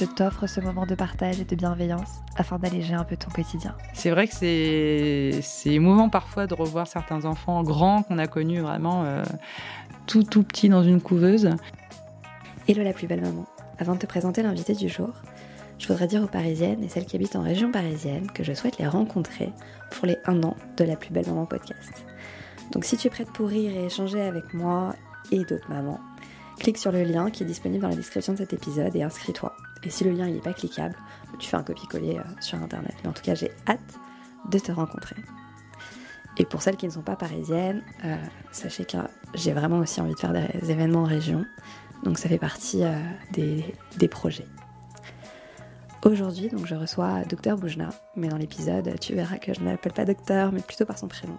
je 0.00 0.06
t'offre 0.06 0.46
ce 0.46 0.60
moment 0.60 0.86
de 0.86 0.94
partage 0.94 1.40
et 1.40 1.44
de 1.44 1.54
bienveillance 1.54 2.20
afin 2.36 2.58
d'alléger 2.58 2.94
un 2.94 3.04
peu 3.04 3.18
ton 3.18 3.30
quotidien. 3.30 3.74
C'est 3.92 4.08
vrai 4.08 4.28
que 4.28 4.34
c'est, 4.34 5.40
c'est 5.42 5.70
émouvant 5.70 6.08
parfois 6.08 6.46
de 6.46 6.54
revoir 6.54 6.86
certains 6.86 7.26
enfants 7.26 7.62
grands 7.62 8.02
qu'on 8.02 8.16
a 8.16 8.26
connus 8.26 8.60
vraiment 8.60 9.04
euh, 9.04 9.22
tout 10.06 10.22
tout 10.22 10.42
petits 10.42 10.70
dans 10.70 10.82
une 10.82 11.02
couveuse. 11.02 11.50
Hello 12.66 12.82
la 12.82 12.94
plus 12.94 13.06
belle 13.06 13.20
maman. 13.20 13.44
Avant 13.78 13.94
de 13.94 13.98
te 13.98 14.06
présenter 14.06 14.42
l'invité 14.42 14.74
du 14.74 14.88
jour, 14.88 15.10
je 15.78 15.86
voudrais 15.86 16.06
dire 16.06 16.22
aux 16.22 16.28
Parisiennes 16.28 16.82
et 16.82 16.88
celles 16.88 17.04
qui 17.04 17.16
habitent 17.16 17.36
en 17.36 17.42
région 17.42 17.70
parisienne 17.70 18.30
que 18.32 18.42
je 18.42 18.54
souhaite 18.54 18.78
les 18.78 18.86
rencontrer 18.86 19.52
pour 19.90 20.06
les 20.06 20.16
1 20.24 20.42
an 20.44 20.56
de 20.78 20.84
la 20.84 20.96
plus 20.96 21.12
belle 21.12 21.26
maman 21.26 21.44
podcast. 21.44 22.06
Donc 22.72 22.86
si 22.86 22.96
tu 22.96 23.08
es 23.08 23.10
prête 23.10 23.30
pour 23.32 23.48
rire 23.48 23.72
et 23.76 23.84
échanger 23.84 24.22
avec 24.22 24.54
moi 24.54 24.94
et 25.30 25.44
d'autres 25.44 25.68
mamans, 25.68 26.00
clique 26.58 26.78
sur 26.78 26.90
le 26.90 27.02
lien 27.02 27.30
qui 27.30 27.42
est 27.42 27.46
disponible 27.46 27.82
dans 27.82 27.90
la 27.90 27.96
description 27.96 28.32
de 28.32 28.38
cet 28.38 28.54
épisode 28.54 28.96
et 28.96 29.02
inscris-toi. 29.02 29.52
Et 29.82 29.90
si 29.90 30.04
le 30.04 30.12
lien 30.12 30.26
n'est 30.26 30.40
pas 30.40 30.52
cliquable, 30.52 30.94
tu 31.38 31.48
fais 31.48 31.56
un 31.56 31.62
copier-coller 31.62 32.18
euh, 32.18 32.22
sur 32.40 32.58
internet. 32.58 32.94
Mais 33.02 33.10
en 33.10 33.12
tout 33.12 33.22
cas, 33.22 33.34
j'ai 33.34 33.50
hâte 33.66 33.80
de 34.50 34.58
te 34.58 34.72
rencontrer. 34.72 35.16
Et 36.36 36.44
pour 36.44 36.62
celles 36.62 36.76
qui 36.76 36.86
ne 36.86 36.92
sont 36.92 37.02
pas 37.02 37.16
parisiennes, 37.16 37.82
euh, 38.04 38.16
sachez 38.52 38.84
que 38.84 38.96
j'ai 39.34 39.52
vraiment 39.52 39.78
aussi 39.78 40.00
envie 40.00 40.14
de 40.14 40.18
faire 40.18 40.32
des 40.32 40.70
événements 40.70 41.02
en 41.02 41.06
région. 41.06 41.44
Donc 42.04 42.18
ça 42.18 42.28
fait 42.28 42.38
partie 42.38 42.82
euh, 42.84 42.98
des, 43.32 44.08
projets. 44.08 44.46
Aujourd'hui, 46.04 46.48
donc 46.48 46.66
je 46.66 46.74
reçois 46.74 47.24
Docteur 47.24 47.58
Boujna, 47.58 47.90
mais 48.16 48.28
dans 48.28 48.38
l'épisode, 48.38 48.98
tu 49.00 49.14
verras 49.14 49.36
que 49.36 49.52
je 49.52 49.60
ne 49.60 49.66
l'appelle 49.66 49.92
pas 49.92 50.06
docteur, 50.06 50.50
mais 50.50 50.62
plutôt 50.62 50.86
par 50.86 50.98
son 50.98 51.08
prénom. 51.08 51.36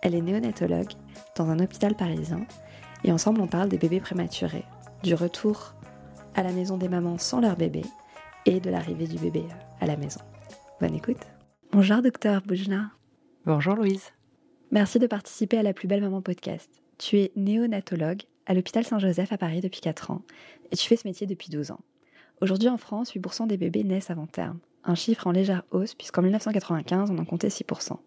Elle 0.00 0.14
est 0.14 0.22
néonatologue 0.22 0.92
dans 1.36 1.50
un 1.50 1.58
hôpital 1.58 1.94
parisien 1.94 2.46
et 3.04 3.12
ensemble 3.12 3.40
on 3.42 3.46
parle 3.46 3.68
des 3.68 3.76
bébés 3.76 4.00
prématurés, 4.00 4.64
du 5.02 5.14
retour 5.14 5.74
à 6.34 6.42
la 6.42 6.52
maison 6.52 6.76
des 6.76 6.88
mamans 6.88 7.18
sans 7.18 7.40
leur 7.40 7.56
bébé 7.56 7.82
et 8.46 8.60
de 8.60 8.70
l'arrivée 8.70 9.06
du 9.06 9.18
bébé 9.18 9.44
à 9.80 9.86
la 9.86 9.96
maison. 9.96 10.20
Bonne 10.80 10.94
écoute. 10.94 11.20
Bonjour 11.72 12.02
docteur 12.02 12.42
Boujna. 12.42 12.90
Bonjour 13.46 13.74
Louise. 13.74 14.10
Merci 14.70 14.98
de 14.98 15.06
participer 15.06 15.58
à 15.58 15.62
la 15.62 15.72
plus 15.72 15.88
belle 15.88 16.00
maman 16.00 16.22
podcast. 16.22 16.82
Tu 16.98 17.18
es 17.18 17.32
néonatologue 17.36 18.22
à 18.46 18.54
l'hôpital 18.54 18.84
Saint-Joseph 18.84 19.32
à 19.32 19.38
Paris 19.38 19.60
depuis 19.60 19.80
4 19.80 20.10
ans 20.10 20.22
et 20.70 20.76
tu 20.76 20.86
fais 20.86 20.96
ce 20.96 21.06
métier 21.06 21.26
depuis 21.26 21.50
12 21.50 21.70
ans. 21.70 21.80
Aujourd'hui 22.40 22.68
en 22.68 22.78
France, 22.78 23.12
8% 23.12 23.46
des 23.46 23.56
bébés 23.56 23.84
naissent 23.84 24.10
avant 24.10 24.26
terme, 24.26 24.58
un 24.84 24.94
chiffre 24.94 25.26
en 25.26 25.32
légère 25.32 25.62
hausse 25.70 25.94
puisqu'en 25.94 26.22
1995 26.22 27.10
on 27.10 27.18
en 27.18 27.24
comptait 27.24 27.48
6%. 27.48 27.98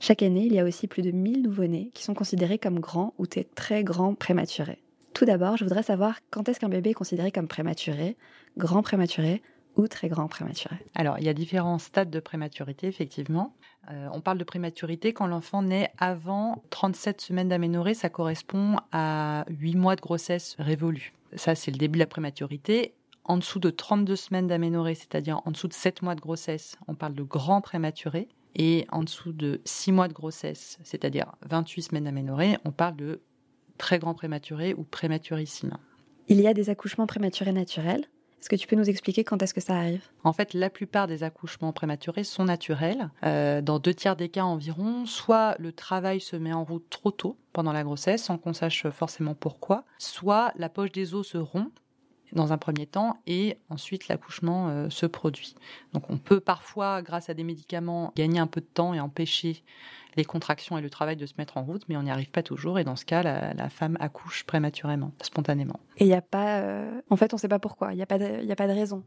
Chaque 0.00 0.22
année, 0.22 0.46
il 0.46 0.52
y 0.52 0.58
a 0.58 0.64
aussi 0.64 0.86
plus 0.86 1.02
de 1.02 1.10
1000 1.10 1.42
nouveau-nés 1.42 1.90
qui 1.94 2.02
sont 2.02 2.14
considérés 2.14 2.58
comme 2.58 2.80
grands 2.80 3.14
ou 3.18 3.26
très 3.26 3.84
grands 3.84 4.14
prématurés. 4.14 4.82
Tout 5.14 5.24
d'abord, 5.24 5.56
je 5.56 5.64
voudrais 5.64 5.82
savoir 5.82 6.18
quand 6.30 6.48
est-ce 6.48 6.60
qu'un 6.60 6.68
bébé 6.68 6.90
est 6.90 6.94
considéré 6.94 7.30
comme 7.32 7.48
prématuré, 7.48 8.16
grand 8.56 8.82
prématuré 8.82 9.42
ou 9.76 9.88
très 9.88 10.08
grand 10.08 10.28
prématuré? 10.28 10.76
Alors, 10.94 11.18
il 11.18 11.24
y 11.24 11.28
a 11.28 11.34
différents 11.34 11.78
stades 11.78 12.10
de 12.10 12.20
prématurité, 12.20 12.86
effectivement. 12.86 13.54
Euh, 13.90 14.08
on 14.12 14.20
parle 14.20 14.38
de 14.38 14.44
prématurité 14.44 15.12
quand 15.12 15.26
l'enfant 15.26 15.62
naît 15.62 15.92
avant 15.98 16.62
37 16.70 17.20
semaines 17.20 17.48
d'aménorrhée, 17.48 17.94
ça 17.94 18.08
correspond 18.08 18.76
à 18.92 19.44
8 19.48 19.76
mois 19.76 19.96
de 19.96 20.00
grossesse 20.00 20.56
révolue. 20.58 21.12
Ça, 21.34 21.54
c'est 21.54 21.70
le 21.70 21.78
début 21.78 21.96
de 21.96 22.02
la 22.02 22.06
prématurité. 22.06 22.94
En 23.24 23.36
dessous 23.36 23.58
de 23.58 23.70
32 23.70 24.16
semaines 24.16 24.46
d'aménorrhée, 24.46 24.94
c'est-à-dire 24.94 25.40
en 25.44 25.50
dessous 25.50 25.68
de 25.68 25.72
7 25.72 26.02
mois 26.02 26.14
de 26.14 26.20
grossesse, 26.20 26.76
on 26.88 26.94
parle 26.94 27.14
de 27.14 27.22
grand 27.22 27.60
prématuré. 27.60 28.28
Et 28.56 28.86
en 28.90 29.04
dessous 29.04 29.32
de 29.32 29.60
6 29.64 29.92
mois 29.92 30.08
de 30.08 30.12
grossesse, 30.12 30.78
c'est-à-dire 30.82 31.32
28 31.48 31.82
semaines 31.82 32.04
d'aménorrhée, 32.04 32.56
on 32.64 32.72
parle 32.72 32.96
de 32.96 33.20
très 33.80 33.98
grand 33.98 34.12
prématuré 34.12 34.74
ou 34.74 34.82
prématurissime. 34.84 35.78
Il 36.28 36.38
y 36.38 36.46
a 36.46 36.52
des 36.52 36.68
accouchements 36.68 37.06
prématurés 37.06 37.52
naturels. 37.52 38.04
Est-ce 38.38 38.50
que 38.50 38.56
tu 38.56 38.66
peux 38.66 38.76
nous 38.76 38.88
expliquer 38.90 39.24
quand 39.24 39.42
est-ce 39.42 39.54
que 39.54 39.60
ça 39.60 39.74
arrive? 39.74 40.02
En 40.22 40.34
fait, 40.34 40.52
la 40.54 40.68
plupart 40.68 41.06
des 41.06 41.22
accouchements 41.22 41.72
prématurés 41.72 42.24
sont 42.24 42.44
naturels. 42.44 43.10
Euh, 43.24 43.62
dans 43.62 43.78
deux 43.78 43.94
tiers 43.94 44.16
des 44.16 44.28
cas 44.28 44.44
environ, 44.44 45.06
soit 45.06 45.56
le 45.58 45.72
travail 45.72 46.20
se 46.20 46.36
met 46.36 46.52
en 46.52 46.62
route 46.62 46.88
trop 46.90 47.10
tôt 47.10 47.36
pendant 47.54 47.72
la 47.72 47.82
grossesse, 47.82 48.22
sans 48.22 48.36
qu'on 48.36 48.52
sache 48.52 48.86
forcément 48.90 49.34
pourquoi, 49.34 49.84
soit 49.98 50.52
la 50.56 50.68
poche 50.68 50.92
des 50.92 51.14
os 51.14 51.26
se 51.26 51.38
rompt 51.38 51.72
dans 52.32 52.52
un 52.52 52.58
premier 52.58 52.86
temps 52.86 53.16
et 53.26 53.58
ensuite 53.70 54.08
l'accouchement 54.08 54.68
euh, 54.68 54.90
se 54.90 55.06
produit. 55.06 55.54
Donc 55.92 56.08
on 56.10 56.18
peut 56.18 56.40
parfois, 56.40 57.02
grâce 57.02 57.28
à 57.30 57.34
des 57.34 57.44
médicaments, 57.44 58.12
gagner 58.14 58.38
un 58.38 58.46
peu 58.46 58.60
de 58.60 58.66
temps 58.66 58.94
et 58.94 59.00
empêcher 59.00 59.62
les 60.16 60.24
contractions 60.24 60.78
et 60.78 60.80
le 60.80 60.90
travail 60.90 61.16
de 61.16 61.26
se 61.26 61.34
mettre 61.38 61.56
en 61.56 61.62
route, 61.62 61.82
mais 61.88 61.96
on 61.96 62.02
n'y 62.02 62.10
arrive 62.10 62.30
pas 62.30 62.42
toujours. 62.42 62.78
Et 62.78 62.84
dans 62.84 62.96
ce 62.96 63.04
cas, 63.04 63.22
la, 63.22 63.68
femme 63.68 63.96
accouche 64.00 64.44
prématurément, 64.44 65.12
spontanément. 65.22 65.80
Et 65.98 66.04
il 66.04 66.08
n'y 66.08 66.14
a 66.14 66.22
pas. 66.22 66.60
Euh, 66.60 67.00
en 67.10 67.16
fait, 67.16 67.32
on 67.32 67.36
ne 67.36 67.40
sait 67.40 67.48
pas 67.48 67.58
pourquoi. 67.58 67.92
Il 67.92 67.96
n'y 67.96 68.02
a, 68.02 68.06
pas 68.06 68.18
de... 68.18 68.50
a 68.50 68.56
pas 68.56 68.66
de 68.66 68.72
raison. 68.72 69.04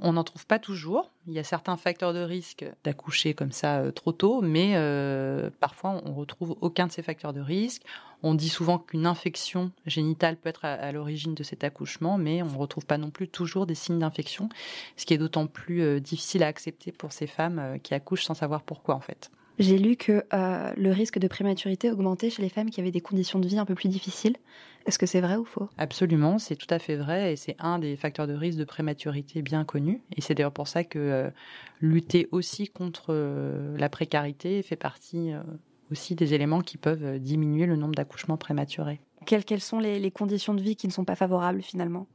On 0.00 0.14
n'en 0.14 0.24
trouve 0.24 0.46
pas 0.46 0.58
toujours. 0.58 1.12
Il 1.28 1.34
y 1.34 1.38
a 1.38 1.44
certains 1.44 1.76
facteurs 1.76 2.12
de 2.12 2.18
risque 2.20 2.64
d'accoucher 2.82 3.32
comme 3.32 3.52
ça 3.52 3.78
euh, 3.78 3.92
trop 3.92 4.10
tôt, 4.10 4.40
mais 4.40 4.72
euh, 4.74 5.50
parfois 5.60 6.02
on 6.04 6.14
retrouve 6.14 6.56
aucun 6.60 6.88
de 6.88 6.92
ces 6.92 7.02
facteurs 7.02 7.32
de 7.32 7.40
risque. 7.40 7.82
On 8.24 8.34
dit 8.34 8.48
souvent 8.48 8.78
qu'une 8.78 9.06
infection 9.06 9.70
génitale 9.86 10.36
peut 10.36 10.48
être 10.48 10.64
à, 10.64 10.90
l'origine 10.90 11.34
de 11.34 11.42
cet 11.42 11.62
accouchement, 11.62 12.18
mais 12.18 12.42
on 12.42 12.46
ne 12.46 12.56
retrouve 12.56 12.86
pas 12.86 12.98
non 12.98 13.10
plus 13.10 13.28
toujours 13.28 13.66
des 13.66 13.74
signes 13.74 13.98
d'infection, 13.98 14.48
ce 14.96 15.04
qui 15.04 15.14
est 15.14 15.18
d'autant 15.18 15.46
plus 15.46 16.00
difficile 16.00 16.42
à 16.42 16.46
accepter 16.46 16.90
pour 16.90 17.12
ces 17.12 17.26
femmes 17.26 17.78
qui 17.82 17.92
accouchent 17.92 18.24
sans 18.24 18.34
savoir 18.34 18.62
pourquoi 18.62 18.94
en 18.94 19.00
fait. 19.00 19.30
J'ai 19.58 19.78
lu 19.78 19.96
que 19.96 20.24
euh, 20.32 20.72
le 20.76 20.90
risque 20.90 21.18
de 21.18 21.28
prématurité 21.28 21.90
augmentait 21.90 22.30
chez 22.30 22.42
les 22.42 22.48
femmes 22.48 22.70
qui 22.70 22.80
avaient 22.80 22.90
des 22.90 23.00
conditions 23.00 23.38
de 23.38 23.46
vie 23.46 23.58
un 23.58 23.64
peu 23.64 23.74
plus 23.74 23.88
difficiles. 23.88 24.36
Est-ce 24.86 24.98
que 24.98 25.06
c'est 25.06 25.20
vrai 25.20 25.36
ou 25.36 25.44
faux? 25.44 25.68
Absolument, 25.78 26.38
c'est 26.38 26.56
tout 26.56 26.66
à 26.70 26.78
fait 26.78 26.96
vrai 26.96 27.32
et 27.32 27.36
c'est 27.36 27.56
un 27.58 27.78
des 27.78 27.96
facteurs 27.96 28.26
de 28.26 28.34
risque 28.34 28.58
de 28.58 28.64
prématurité 28.64 29.42
bien 29.42 29.64
connus. 29.64 30.02
Et 30.16 30.20
c'est 30.20 30.34
d'ailleurs 30.34 30.52
pour 30.52 30.68
ça 30.68 30.82
que 30.84 30.98
euh, 30.98 31.30
lutter 31.80 32.28
aussi 32.32 32.68
contre 32.68 33.06
euh, 33.10 33.76
la 33.78 33.88
précarité 33.88 34.62
fait 34.62 34.76
partie 34.76 35.32
aussi 35.90 36.14
des 36.14 36.34
éléments 36.34 36.60
qui 36.60 36.76
peuvent 36.76 37.18
diminuer 37.18 37.66
le 37.66 37.76
nombre 37.76 37.94
d'accouchements 37.94 38.36
prématurés. 38.36 39.00
Quelles, 39.26 39.44
quelles 39.44 39.60
sont 39.60 39.78
les, 39.78 40.00
les 40.00 40.10
conditions 40.10 40.54
de 40.54 40.60
vie 40.60 40.76
qui 40.76 40.88
ne 40.88 40.92
sont 40.92 41.04
pas 41.04 41.14
favorables 41.14 41.62
finalement? 41.62 42.06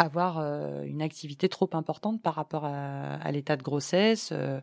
Avoir 0.00 0.38
euh, 0.38 0.82
une 0.84 1.02
activité 1.02 1.48
trop 1.50 1.68
importante 1.74 2.22
par 2.22 2.34
rapport 2.34 2.64
à, 2.64 3.30
l'état 3.32 3.56
de 3.56 3.62
grossesse, 3.62 4.30
euh, 4.32 4.60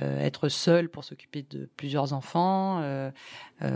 euh, 0.00 0.20
être 0.20 0.48
seul 0.48 0.88
pour 0.88 1.02
s'occuper 1.02 1.44
de 1.50 1.68
plusieurs 1.76 2.12
enfants, 2.12 2.80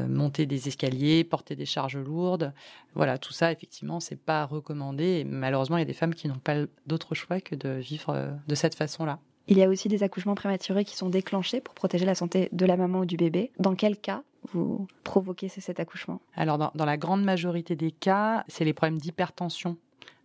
monter 0.08 0.46
des 0.46 0.68
escaliers, 0.68 1.24
porter 1.24 1.56
des 1.56 1.66
charges 1.66 1.96
lourdes. 1.96 2.52
Voilà, 2.94 3.18
tout 3.18 3.32
ça, 3.32 3.50
effectivement, 3.50 3.98
c'est 3.98 4.20
pas 4.20 4.44
recommandé. 4.44 5.24
malheureusement, 5.28 5.76
il 5.76 5.80
y 5.80 5.82
a 5.82 5.86
des 5.86 5.92
femmes 5.92 6.14
qui 6.14 6.28
n'ont 6.28 6.38
pas 6.38 6.54
d'autre 6.86 7.14
choix 7.14 7.40
que 7.40 7.54
de 7.54 7.70
vivre 7.70 8.38
de 8.46 8.54
cette 8.54 8.76
façon-là. 8.76 9.18
Il 9.48 9.58
y 9.58 9.62
a 9.64 9.68
aussi 9.68 9.88
des 9.88 10.04
accouchements 10.04 10.36
prématurés 10.36 10.84
qui 10.84 10.96
sont 10.96 11.08
déclenchés 11.08 11.60
pour 11.60 11.74
protéger 11.74 12.06
la 12.06 12.14
santé 12.14 12.48
de 12.52 12.64
la 12.64 12.76
maman 12.76 13.00
ou 13.00 13.04
du 13.04 13.16
bébé. 13.16 13.50
Dans 13.58 13.74
quel 13.74 13.96
cas 13.96 14.22
vous 14.52 14.86
provoquez 15.04 15.48
cet 15.48 15.80
accouchement? 15.80 16.20
Alors, 16.34 16.58
dans, 16.58 16.84
la 16.84 16.96
grande 16.96 17.24
majorité 17.24 17.74
des 17.74 17.90
cas, 17.90 18.44
c'est 18.48 18.64
les 18.64 18.72
problèmes 18.72 18.98
d'hypertension 18.98 19.76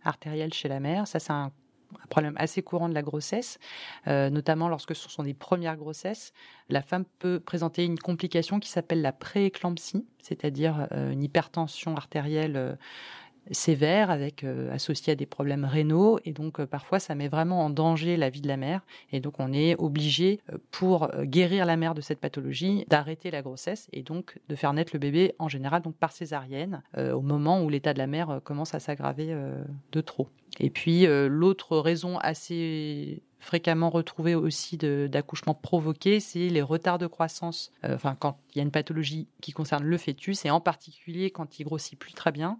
artérielle 0.08 0.52
chez 0.52 0.68
la 0.68 0.80
mère. 0.80 1.06
Ça, 1.06 1.18
c'est 1.18 1.32
un, 1.32 1.52
problème 2.10 2.34
assez 2.36 2.62
courant 2.62 2.88
de 2.88 2.94
la 2.94 3.02
grossesse, 3.02 3.58
euh, 4.06 4.30
notamment 4.30 4.68
lorsque 4.68 4.94
ce 4.94 5.08
sont 5.08 5.22
des 5.22 5.34
premières 5.34 5.76
grossesses. 5.76 6.32
La 6.68 6.82
femme 6.82 7.04
peut 7.18 7.40
présenter 7.40 7.84
une 7.84 7.98
complication 7.98 8.60
qui 8.60 8.68
s'appelle 8.68 9.00
la 9.00 9.12
prééclampsie, 9.12 10.06
c'est-à-dire 10.22 10.88
euh, 10.92 11.12
une 11.12 11.22
hypertension 11.22 11.96
artérielle 11.96 12.56
euh, 12.56 12.74
sévère 13.50 14.10
avec 14.10 14.44
euh, 14.44 14.72
à 14.72 15.14
des 15.14 15.26
problèmes 15.26 15.64
rénaux 15.64 16.18
et 16.24 16.32
donc 16.32 16.60
euh, 16.60 16.66
parfois 16.66 16.98
ça 16.98 17.14
met 17.14 17.28
vraiment 17.28 17.64
en 17.64 17.70
danger 17.70 18.16
la 18.16 18.30
vie 18.30 18.40
de 18.40 18.48
la 18.48 18.56
mère 18.56 18.82
et 19.12 19.20
donc 19.20 19.34
on 19.38 19.52
est 19.52 19.76
obligé 19.78 20.40
euh, 20.52 20.58
pour 20.70 21.08
guérir 21.22 21.66
la 21.66 21.76
mère 21.76 21.94
de 21.94 22.00
cette 22.00 22.20
pathologie 22.20 22.84
d'arrêter 22.88 23.30
la 23.30 23.42
grossesse 23.42 23.88
et 23.92 24.02
donc 24.02 24.38
de 24.48 24.56
faire 24.56 24.72
naître 24.72 24.90
le 24.94 24.98
bébé 24.98 25.34
en 25.38 25.48
général 25.48 25.82
donc 25.82 25.96
par 25.96 26.12
césarienne 26.12 26.82
au 26.96 27.20
moment 27.20 27.62
où 27.62 27.68
l'état 27.68 27.92
de 27.92 27.98
la 27.98 28.06
mère 28.06 28.40
commence 28.44 28.74
à 28.74 28.80
s'aggraver 28.80 29.34
de 29.92 30.00
trop. 30.00 30.28
Et 30.60 30.70
puis 30.70 31.06
l'autre 31.06 31.78
raison 31.78 32.18
assez 32.18 33.22
fréquemment 33.38 33.90
retrouvé 33.90 34.34
aussi 34.34 34.76
d'accouchement 34.76 35.54
provoqué, 35.54 36.20
c'est 36.20 36.48
les 36.48 36.62
retards 36.62 36.98
de 36.98 37.06
croissance. 37.06 37.72
Euh, 37.84 37.94
enfin, 37.94 38.16
quand 38.18 38.38
il 38.50 38.58
y 38.58 38.60
a 38.60 38.64
une 38.64 38.70
pathologie 38.70 39.28
qui 39.40 39.52
concerne 39.52 39.84
le 39.84 39.98
fœtus, 39.98 40.44
et 40.44 40.50
en 40.50 40.60
particulier 40.60 41.30
quand 41.30 41.58
il 41.58 41.64
grossit 41.64 41.98
plus 41.98 42.12
très 42.12 42.32
bien, 42.32 42.58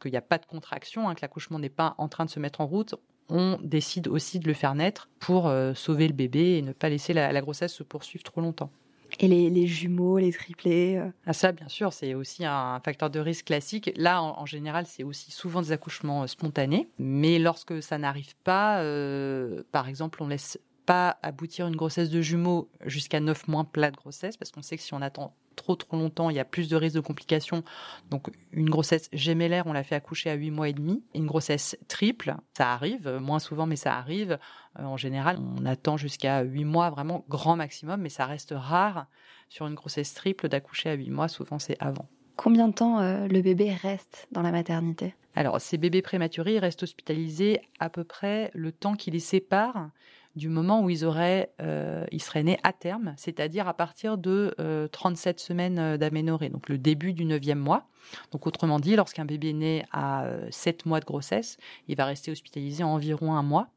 qu'il 0.00 0.10
n'y 0.10 0.16
a 0.16 0.22
pas 0.22 0.38
de 0.38 0.46
contraction, 0.46 1.08
hein, 1.08 1.14
que 1.14 1.20
l'accouchement 1.22 1.58
n'est 1.58 1.68
pas 1.68 1.94
en 1.98 2.08
train 2.08 2.24
de 2.24 2.30
se 2.30 2.40
mettre 2.40 2.60
en 2.60 2.66
route, 2.66 2.94
on 3.28 3.58
décide 3.62 4.08
aussi 4.08 4.38
de 4.38 4.46
le 4.46 4.54
faire 4.54 4.74
naître 4.76 5.08
pour 5.18 5.52
sauver 5.74 6.06
le 6.06 6.14
bébé 6.14 6.58
et 6.58 6.62
ne 6.62 6.72
pas 6.72 6.88
laisser 6.88 7.12
la 7.12 7.40
grossesse 7.40 7.74
se 7.74 7.82
poursuivre 7.82 8.22
trop 8.22 8.40
longtemps. 8.40 8.70
Et 9.18 9.28
les, 9.28 9.66
jumeaux, 9.66 10.18
les 10.18 10.32
triplés 10.32 10.96
euh. 10.96 11.08
ah, 11.26 11.32
Ça, 11.32 11.52
bien 11.52 11.68
sûr, 11.68 11.92
c'est 11.92 12.14
aussi 12.14 12.44
un 12.44 12.80
facteur 12.80 13.08
de 13.10 13.18
risque 13.18 13.46
classique. 13.46 13.90
Là, 13.96 14.22
en, 14.22 14.46
général, 14.46 14.86
c'est 14.86 15.04
aussi 15.04 15.30
souvent 15.30 15.62
des 15.62 15.72
accouchements 15.72 16.24
euh, 16.24 16.26
spontanés. 16.26 16.88
Mais 16.98 17.38
lorsque 17.38 17.82
ça 17.82 17.98
n'arrive 17.98 18.34
pas, 18.44 18.80
euh, 18.80 19.62
par 19.72 19.88
exemple, 19.88 20.22
on 20.22 20.28
laisse 20.28 20.58
pas 20.86 21.18
aboutir 21.22 21.66
une 21.66 21.76
grossesse 21.76 22.10
de 22.10 22.20
jumeaux 22.20 22.70
jusqu'à 22.84 23.20
9 23.20 23.48
mois 23.48 23.64
plat 23.64 23.90
de 23.90 23.96
grossesse, 23.96 24.36
parce 24.36 24.52
qu'on 24.52 24.62
sait 24.62 24.76
que 24.76 24.82
si 24.82 24.94
on 24.94 25.02
attend 25.02 25.34
trop 25.56 25.74
trop 25.74 25.96
longtemps, 25.96 26.30
il 26.30 26.36
y 26.36 26.40
a 26.40 26.44
plus 26.44 26.68
de 26.68 26.76
risques 26.76 26.94
de 26.94 27.00
complications. 27.00 27.64
Donc 28.10 28.30
une 28.52 28.70
grossesse 28.70 29.08
gémellaire, 29.12 29.66
on 29.66 29.72
l'a 29.72 29.82
fait 29.82 29.94
accoucher 29.94 30.30
à 30.30 30.34
8 30.34 30.50
mois 30.50 30.68
et 30.68 30.72
demi. 30.72 31.02
Une 31.14 31.26
grossesse 31.26 31.76
triple, 31.88 32.36
ça 32.56 32.72
arrive, 32.72 33.08
moins 33.20 33.38
souvent 33.38 33.66
mais 33.66 33.76
ça 33.76 33.96
arrive. 33.96 34.38
Euh, 34.78 34.84
en 34.84 34.96
général, 34.96 35.38
on 35.58 35.66
attend 35.66 35.96
jusqu'à 35.96 36.42
8 36.42 36.64
mois, 36.64 36.90
vraiment 36.90 37.24
grand 37.28 37.56
maximum, 37.56 38.00
mais 38.00 38.10
ça 38.10 38.26
reste 38.26 38.54
rare 38.56 39.06
sur 39.48 39.66
une 39.66 39.74
grossesse 39.74 40.14
triple 40.14 40.48
d'accoucher 40.48 40.90
à 40.90 40.94
8 40.94 41.10
mois, 41.10 41.28
souvent 41.28 41.58
c'est 41.58 41.76
avant. 41.80 42.08
Combien 42.36 42.68
de 42.68 42.74
temps 42.74 43.00
euh, 43.00 43.26
le 43.28 43.40
bébé 43.40 43.72
reste 43.72 44.28
dans 44.30 44.42
la 44.42 44.52
maternité? 44.52 45.14
Alors, 45.34 45.60
ces 45.60 45.78
bébés 45.78 46.02
prématurés 46.02 46.58
restent 46.58 46.82
hospitalisés 46.82 47.60
à 47.78 47.90
peu 47.90 48.04
près 48.04 48.50
le 48.54 48.72
temps 48.72 48.94
qui 48.94 49.10
les 49.10 49.20
sépare 49.20 49.90
du 50.36 50.50
moment 50.50 50.82
où 50.82 50.90
ils, 50.90 51.04
auraient, 51.04 51.50
euh, 51.62 52.04
ils 52.12 52.22
seraient 52.22 52.42
nés 52.42 52.58
à 52.62 52.74
terme, 52.74 53.14
c'est-à-dire 53.16 53.66
à 53.66 53.74
partir 53.74 54.18
de 54.18 54.54
37 54.92 55.36
euh, 55.36 55.42
semaines 55.42 55.78
euh, 55.78 55.96
d'aménorrhée, 55.96 56.50
donc 56.50 56.68
le 56.68 56.76
début 56.76 57.14
du 57.14 57.24
9e 57.24 57.54
mois. 57.54 57.88
Donc 58.32 58.46
autrement 58.46 58.78
dit, 58.78 58.96
lorsqu'un 58.96 59.24
bébé 59.24 59.50
est 59.50 59.54
né 59.54 59.84
à 59.92 60.28
7 60.50 60.84
mois 60.86 61.00
de 61.00 61.06
grossesse, 61.06 61.56
il 61.88 61.96
va 61.96 62.04
rester 62.04 62.30
hospitalisé 62.30 62.84
environ 62.84 63.34
un 63.34 63.42
mois. 63.42 63.68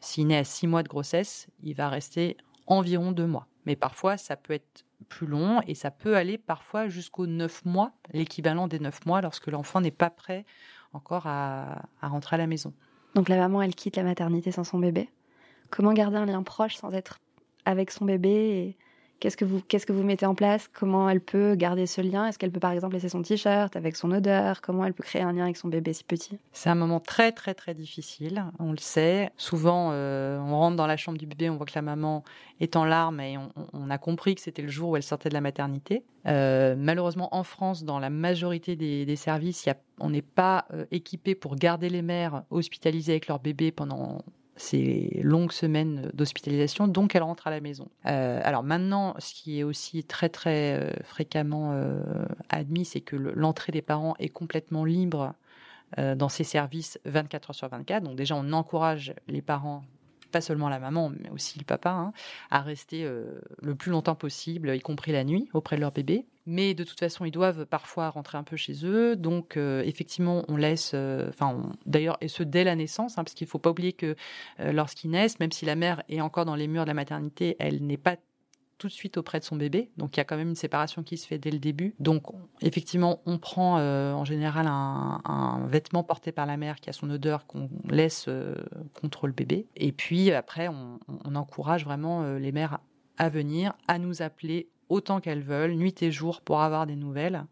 S'il 0.00 0.26
naît 0.26 0.38
à 0.38 0.44
6 0.44 0.66
mois 0.66 0.82
de 0.82 0.88
grossesse, 0.88 1.46
il 1.62 1.74
va 1.74 1.88
rester 1.88 2.36
environ 2.66 3.12
2 3.12 3.26
mois. 3.26 3.46
Mais 3.64 3.76
parfois, 3.76 4.16
ça 4.16 4.36
peut 4.36 4.54
être 4.54 4.84
plus 5.08 5.28
long 5.28 5.62
et 5.66 5.74
ça 5.74 5.90
peut 5.92 6.16
aller 6.16 6.38
parfois 6.38 6.88
jusqu'aux 6.88 7.26
9 7.26 7.64
mois, 7.64 7.92
l'équivalent 8.12 8.66
des 8.66 8.80
9 8.80 9.06
mois 9.06 9.20
lorsque 9.20 9.46
l'enfant 9.46 9.80
n'est 9.80 9.90
pas 9.92 10.10
prêt 10.10 10.44
encore 10.92 11.26
à 11.26 11.82
rentrer 12.02 12.34
à 12.34 12.38
la 12.38 12.46
maison. 12.46 12.72
Donc 13.14 13.28
la 13.28 13.36
maman, 13.36 13.62
elle 13.62 13.74
quitte 13.74 13.96
la 13.96 14.02
maternité 14.02 14.50
sans 14.50 14.64
son 14.64 14.78
bébé? 14.78 15.08
Comment 15.70 15.92
garder 15.92 16.16
un 16.16 16.26
lien 16.26 16.42
proche 16.42 16.76
sans 16.76 16.92
être 16.92 17.18
avec 17.64 17.90
son 17.90 18.04
bébé 18.04 18.76
Qu'est-ce 19.20 19.36
que 19.36 19.92
vous 19.92 20.04
mettez 20.04 20.26
en 20.26 20.36
place? 20.36 20.68
Comment 20.72 21.10
elle 21.10 21.20
peut 21.20 21.56
garder 21.56 21.86
ce 21.86 22.00
lien? 22.00 22.28
Est-ce 22.28 22.38
qu'elle 22.38 22.52
peut 22.52 22.60
par 22.60 22.70
exemple 22.70 22.94
laisser 22.94 23.08
son 23.08 23.22
t-shirt 23.22 23.74
avec 23.74 23.96
son 23.96 24.12
odeur? 24.12 24.60
Comment 24.60 24.84
elle 24.84 24.94
peut 24.94 25.02
créer 25.02 25.22
un 25.22 25.32
lien 25.32 25.42
avec 25.44 25.56
son 25.56 25.66
bébé 25.66 25.92
si 25.92 26.04
petit? 26.04 26.38
C'est 26.52 26.70
un 26.70 26.76
moment 26.76 27.00
très 27.00 27.32
très 27.32 27.54
très 27.54 27.74
difficile. 27.74 28.44
On 28.60 28.70
le 28.70 28.78
sait. 28.78 29.32
Souvent, 29.36 29.90
euh, 29.90 30.38
on 30.38 30.56
rentre 30.56 30.76
dans 30.76 30.86
la 30.86 30.96
chambre 30.96 31.18
du 31.18 31.26
bébé, 31.26 31.50
on 31.50 31.56
voit 31.56 31.66
que 31.66 31.72
la 31.74 31.82
maman 31.82 32.22
est 32.60 32.76
en 32.76 32.84
larmes 32.84 33.18
et 33.20 33.36
on, 33.72 33.90
a 33.90 33.98
compris 33.98 34.36
que 34.36 34.40
c'était 34.40 34.62
le 34.62 34.68
jour 34.68 34.90
où 34.90 34.96
elle 34.96 35.02
sortait 35.02 35.30
de 35.30 35.34
la 35.34 35.40
maternité. 35.40 36.04
Euh, 36.26 36.76
malheureusement, 36.78 37.34
en 37.34 37.42
France, 37.42 37.82
dans 37.82 37.98
la 37.98 38.10
majorité 38.10 38.76
des, 38.76 39.16
services, 39.16 39.68
on 39.98 40.10
n'est 40.10 40.22
pas 40.22 40.66
euh, 40.72 40.84
équipé 40.92 41.34
pour 41.34 41.56
garder 41.56 41.88
les 41.88 42.02
mères 42.02 42.44
hospitalisées 42.50 43.12
avec 43.12 43.26
leur 43.26 43.40
bébé 43.40 43.72
pendant 43.72 44.22
ces 44.58 45.20
longues 45.22 45.52
semaines 45.52 46.10
d'hospitalisation, 46.14 46.88
donc 46.88 47.14
elle 47.14 47.22
rentre 47.22 47.46
à 47.46 47.50
la 47.50 47.60
maison. 47.60 47.88
Euh, 48.06 48.40
alors 48.42 48.62
maintenant, 48.62 49.14
ce 49.18 49.32
qui 49.32 49.60
est 49.60 49.62
aussi 49.62 50.04
très 50.04 50.28
très 50.28 50.74
euh, 50.74 50.90
fréquemment 51.04 51.72
euh, 51.72 52.02
admis, 52.48 52.84
c'est 52.84 53.00
que 53.00 53.16
l'entrée 53.16 53.72
des 53.72 53.82
parents 53.82 54.14
est 54.18 54.28
complètement 54.28 54.84
libre 54.84 55.34
dans 55.96 56.28
ces 56.28 56.44
services 56.44 57.00
24 57.06 57.48
heures 57.48 57.54
sur 57.54 57.68
24. 57.68 58.02
Donc 58.02 58.14
déjà, 58.14 58.34
on 58.36 58.52
encourage 58.52 59.14
les 59.26 59.40
parents 59.40 59.84
pas 60.30 60.40
seulement 60.40 60.68
la 60.68 60.78
maman, 60.78 61.10
mais 61.10 61.30
aussi 61.30 61.58
le 61.58 61.64
papa, 61.64 61.90
hein, 61.90 62.12
à 62.50 62.60
rester 62.60 63.04
euh, 63.04 63.40
le 63.62 63.74
plus 63.74 63.90
longtemps 63.90 64.14
possible, 64.14 64.74
y 64.74 64.80
compris 64.80 65.12
la 65.12 65.24
nuit, 65.24 65.48
auprès 65.52 65.76
de 65.76 65.80
leur 65.80 65.92
bébé. 65.92 66.26
Mais 66.46 66.74
de 66.74 66.84
toute 66.84 66.98
façon, 66.98 67.24
ils 67.24 67.30
doivent 67.30 67.66
parfois 67.66 68.08
rentrer 68.08 68.38
un 68.38 68.42
peu 68.42 68.56
chez 68.56 68.86
eux. 68.86 69.16
Donc, 69.16 69.56
euh, 69.56 69.82
effectivement, 69.84 70.44
on 70.48 70.56
laisse, 70.56 70.92
euh, 70.94 71.28
enfin, 71.28 71.70
d'ailleurs, 71.84 72.16
et 72.20 72.28
ce 72.28 72.42
dès 72.42 72.64
la 72.64 72.74
naissance, 72.74 73.18
hein, 73.18 73.24
parce 73.24 73.34
qu'il 73.34 73.46
ne 73.46 73.50
faut 73.50 73.58
pas 73.58 73.70
oublier 73.70 73.92
que 73.92 74.16
lorsqu'ils 74.58 75.10
naissent, 75.10 75.40
même 75.40 75.52
si 75.52 75.66
la 75.66 75.74
mère 75.74 76.02
est 76.08 76.20
encore 76.20 76.44
dans 76.44 76.56
les 76.56 76.68
murs 76.68 76.84
de 76.84 76.88
la 76.88 76.94
maternité, 76.94 77.56
elle 77.58 77.84
n'est 77.84 77.96
pas 77.98 78.16
tout 78.78 78.86
de 78.86 78.92
suite 78.92 79.16
auprès 79.18 79.40
de 79.40 79.44
son 79.44 79.56
bébé. 79.56 79.90
Donc 79.96 80.16
il 80.16 80.20
y 80.20 80.22
a 80.22 80.24
quand 80.24 80.36
même 80.36 80.50
une 80.50 80.54
séparation 80.54 81.02
qui 81.02 81.16
se 81.18 81.26
fait 81.26 81.38
dès 81.38 81.50
le 81.50 81.58
début. 81.58 81.94
Donc 81.98 82.24
effectivement, 82.62 83.20
on 83.26 83.38
prend 83.38 83.78
euh, 83.78 84.12
en 84.12 84.24
général 84.24 84.66
un, 84.68 85.66
vêtement 85.68 86.02
porté 86.02 86.32
par 86.32 86.46
la 86.46 86.56
mère 86.56 86.76
qui 86.76 86.88
a 86.88 86.92
son 86.92 87.10
odeur 87.10 87.46
qu'on 87.46 87.68
laisse 87.88 88.26
euh, 88.28 88.54
contre 89.00 89.26
le 89.26 89.32
bébé. 89.32 89.66
Et 89.76 89.92
puis 89.92 90.30
après, 90.32 90.68
on, 90.68 90.98
encourage 91.34 91.84
vraiment 91.84 92.22
euh, 92.22 92.38
les 92.38 92.52
mères 92.52 92.78
à 93.16 93.28
venir, 93.28 93.74
à 93.86 93.98
nous 93.98 94.22
appeler 94.22 94.68
autant 94.88 95.20
qu'elles 95.20 95.42
veulent, 95.42 95.72
nuit 95.72 96.02
et 96.02 96.10
jour, 96.10 96.40
pour 96.40 96.60
avoir 96.60 96.86
des 96.86 96.96
nouvelles. 96.96 97.44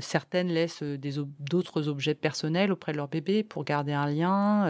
certaines 0.00 0.48
laissent 0.48 0.82
d'autres 0.82 1.88
objets 1.88 2.14
personnels 2.14 2.72
auprès 2.72 2.92
de 2.92 2.96
leur 2.96 3.08
bébé 3.08 3.42
pour 3.42 3.64
garder 3.64 3.92
un 3.92 4.06
lien. 4.06 4.66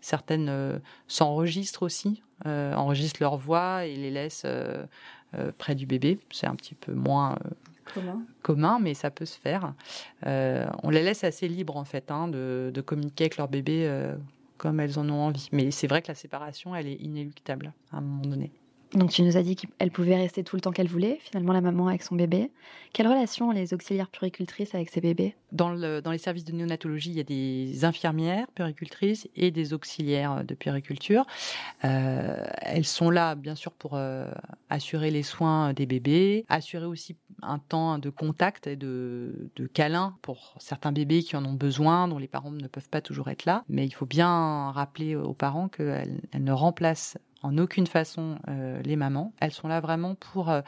certaines 0.00 0.80
s'enregistrent 1.06 1.82
aussi 1.82 2.22
euh, 2.46 2.74
enregistrent 2.74 3.22
leur 3.22 3.38
voix 3.38 3.86
et 3.86 3.94
les 3.94 4.10
laissent 4.10 4.42
euh, 4.44 4.84
euh, 5.34 5.50
près 5.56 5.74
du 5.74 5.86
bébé. 5.86 6.18
C'est 6.30 6.46
un 6.46 6.54
petit 6.56 6.74
peu 6.74 6.92
moins 6.92 7.38
commun. 8.42 8.78
mais 8.80 8.92
ça 8.92 9.10
peut 9.10 9.24
se 9.24 9.38
faire. 9.38 9.72
on 10.24 10.90
les 10.90 11.02
laisse 11.02 11.24
assez 11.24 11.48
libres 11.48 11.76
en 11.76 11.84
fait 11.84 12.10
hein, 12.10 12.28
de, 12.28 12.70
de, 12.74 12.80
communiquer 12.80 13.24
avec 13.24 13.36
leur 13.36 13.48
bébé 13.48 13.88
comme 14.58 14.80
elles 14.80 14.98
en 14.98 15.08
ont 15.08 15.22
envie. 15.22 15.48
Mais 15.52 15.70
c'est 15.70 15.86
vrai 15.86 16.02
que 16.02 16.08
la 16.08 16.14
séparation, 16.14 16.74
elle 16.74 16.88
est 16.88 17.00
inéluctable 17.00 17.72
à 17.92 17.98
un 17.98 18.00
moment 18.00 18.24
donné. 18.24 18.52
Donc 18.94 19.10
tu 19.10 19.22
nous 19.22 19.36
as 19.36 19.42
dit 19.42 19.56
qu'elle 19.56 19.90
pouvait 19.90 20.14
rester 20.14 20.44
tout 20.44 20.54
le 20.54 20.60
temps 20.60 20.70
qu'elle 20.70 20.88
voulait, 20.88 21.18
finalement 21.20 21.52
la 21.52 21.60
maman 21.60 21.88
avec 21.88 22.02
son 22.02 22.14
bébé. 22.14 22.50
Quelle 22.92 23.08
relation 23.08 23.48
ont 23.48 23.52
les 23.52 23.74
auxiliaires 23.74 24.08
puricultrices 24.08 24.74
avec 24.74 24.88
ces 24.88 25.00
bébés? 25.00 25.34
Dans, 25.50 25.72
les 25.72 26.18
services 26.18 26.44
de 26.44 26.52
néonatologie, 26.52 27.10
il 27.10 27.16
y 27.16 27.20
a 27.20 27.24
des 27.24 27.84
infirmières 27.84 28.46
puricultrices 28.54 29.28
et 29.34 29.50
des 29.50 29.72
auxiliaires 29.72 30.44
de 30.44 30.54
puriculture. 30.54 31.26
Euh, 31.84 32.44
elles 32.58 32.84
sont 32.84 33.10
là, 33.10 33.34
bien 33.34 33.56
sûr, 33.56 33.72
pour 33.72 33.94
euh, 33.94 34.30
assurer 34.70 35.10
les 35.10 35.22
soins 35.24 35.72
des 35.72 35.86
bébés, 35.86 36.44
assurer 36.48 36.86
aussi 36.86 37.16
un 37.42 37.58
temps 37.58 37.98
de 37.98 38.10
contact 38.10 38.68
et 38.68 38.76
de, 38.76 39.50
câlin 39.72 40.16
pour 40.22 40.54
certains 40.58 40.92
bébés 40.92 41.22
qui 41.22 41.36
en 41.36 41.44
ont 41.44 41.54
besoin, 41.54 42.06
dont 42.06 42.18
les 42.18 42.28
parents 42.28 42.52
ne 42.52 42.68
peuvent 42.68 42.88
pas 42.88 43.00
toujours 43.00 43.28
être 43.28 43.44
là. 43.44 43.64
Mais 43.68 43.86
il 43.86 43.92
faut 43.92 44.06
bien 44.06 44.70
rappeler 44.70 45.16
aux 45.16 45.34
parents 45.34 45.68
qu'elles 45.68 46.20
ne 46.38 46.52
remplacent 46.52 47.18
en 47.44 47.58
aucune 47.58 47.86
façon 47.86 48.38
euh, 48.48 48.80
les 48.82 48.96
mamans. 48.96 49.34
Elles 49.40 49.52
sont 49.52 49.68
là 49.68 49.80
vraiment 49.80 50.14
pour 50.14 50.50
euh, 50.50 50.62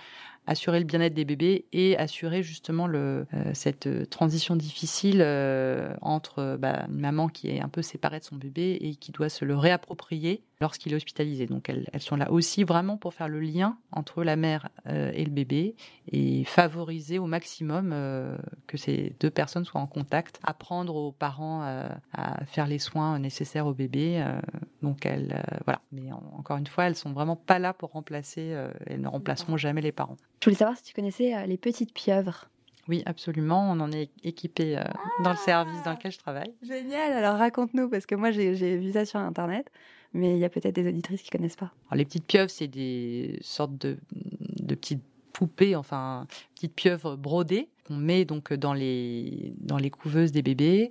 assurer 0.47 0.79
le 0.79 0.85
bien-être 0.85 1.15
des 1.15 1.25
bébés 1.25 1.67
et 1.73 1.97
assurer 1.97 2.43
justement 2.43 2.87
le, 2.87 3.27
euh, 3.35 3.51
cette 3.55 4.11
transition 4.11 4.57
difficile 4.57 5.23
entre 6.01 6.57
bah, 6.59 6.87
une 6.89 7.01
maman 7.01 7.29
qui 7.29 7.49
est 7.49 7.61
un 7.61 7.69
peu 7.69 7.83
séparée 7.83 8.21
de 8.21 8.25
son 8.25 8.37
bébé 8.37 8.79
et 8.81 8.95
qui 8.95 9.13
doit 9.13 9.29
se 9.29 9.45
le 9.45 9.57
réapproprier 9.57 10.43
lorsqu'il 10.61 10.93
est 10.93 10.97
hospitalisé. 10.97 11.47
Donc 11.47 11.69
elles, 11.69 11.89
elles, 11.93 12.01
sont 12.01 12.17
là 12.17 12.31
aussi 12.31 12.65
vraiment 12.65 12.97
pour 12.97 13.13
faire 13.13 13.29
le 13.29 13.41
lien 13.41 13.77
entre 13.93 14.25
la 14.25 14.37
mère 14.37 14.69
et 14.89 15.25
le 15.25 15.31
bébé 15.31 15.75
et 16.11 16.45
favoriser 16.45 17.19
au 17.19 17.27
maximum 17.27 17.95
que 18.67 18.77
ces 18.77 19.15
deux 19.21 19.31
personnes 19.31 19.65
soient 19.65 19.81
en 19.81 19.87
contact, 19.87 20.41
apprendre 20.43 20.95
aux 20.95 21.13
parents 21.13 21.63
à 22.13 22.45
faire 22.47 22.67
les 22.67 22.79
soins 22.79 23.19
nécessaires 23.19 23.67
au 23.67 23.75
bébé. 23.75 24.25
donc 24.83 25.05
elles, 25.05 25.43
voilà. 25.67 25.81
Mais 25.93 26.11
encore 26.13 26.57
une 26.57 26.67
fois, 26.67 26.85
elles 26.85 26.97
sont 26.97 27.13
vraiment 27.13 27.37
pas 27.37 27.59
là 27.59 27.73
pour 27.73 27.93
remplacer, 27.93 28.53
euh, 28.53 28.71
elles 28.87 29.01
ne 29.01 29.09
remplaceront 29.09 29.57
jamais 29.57 29.81
les 29.81 29.93
parents. 29.93 30.17
Je 30.41 30.47
voulais 30.47 30.57
savoir 30.57 30.77
si 30.77 30.85
tu 30.85 30.95
connaissais 30.95 31.35
euh, 31.35 31.47
les 31.47 31.57
petites 31.57 31.93
pieuvres. 31.93 32.49
Oui, 32.89 33.03
absolument. 33.07 33.71
On 33.71 33.81
en 33.81 33.91
est 33.91 34.11
équipé 34.23 34.79
euh, 34.79 34.85
dans 35.25 35.31
le 35.31 35.37
service 35.37 35.83
dans 35.85 35.93
lequel 35.93 36.13
je 36.13 36.19
travaille. 36.19 36.55
Génial. 36.63 37.13
Alors 37.13 37.37
raconte-nous, 37.37 37.89
parce 37.89 38.07
que 38.07 38.15
moi 38.15 38.31
j'ai 38.31 38.77
vu 38.77 38.93
ça 38.93 39.05
sur 39.05 39.19
Internet, 39.19 39.71
mais 40.13 40.35
il 40.35 40.39
y 40.39 40.45
a 40.45 40.49
peut-être 40.49 40.75
des 40.75 40.89
auditrices 40.89 41.23
qui 41.23 41.31
connaissent 41.31 41.57
pas. 41.57 41.73
les 41.93 42.05
petites 42.05 42.27
pieuvres, 42.27 42.51
c'est 42.51 42.69
des 42.69 43.39
sortes 43.41 43.77
de, 43.79 43.99
de 44.13 44.75
petites 44.75 45.03
poupées, 45.33 45.75
enfin 45.75 46.27
petites 46.55 46.75
pieuvres 46.75 47.17
brodées 47.17 47.69
qu'on 47.87 47.97
met 47.97 48.25
donc 48.25 48.53
dans 48.53 48.75
les 48.75 49.55
dans 49.59 49.77
les 49.77 49.91
couveuses 49.91 50.33
des 50.33 50.43
bébés 50.43 50.91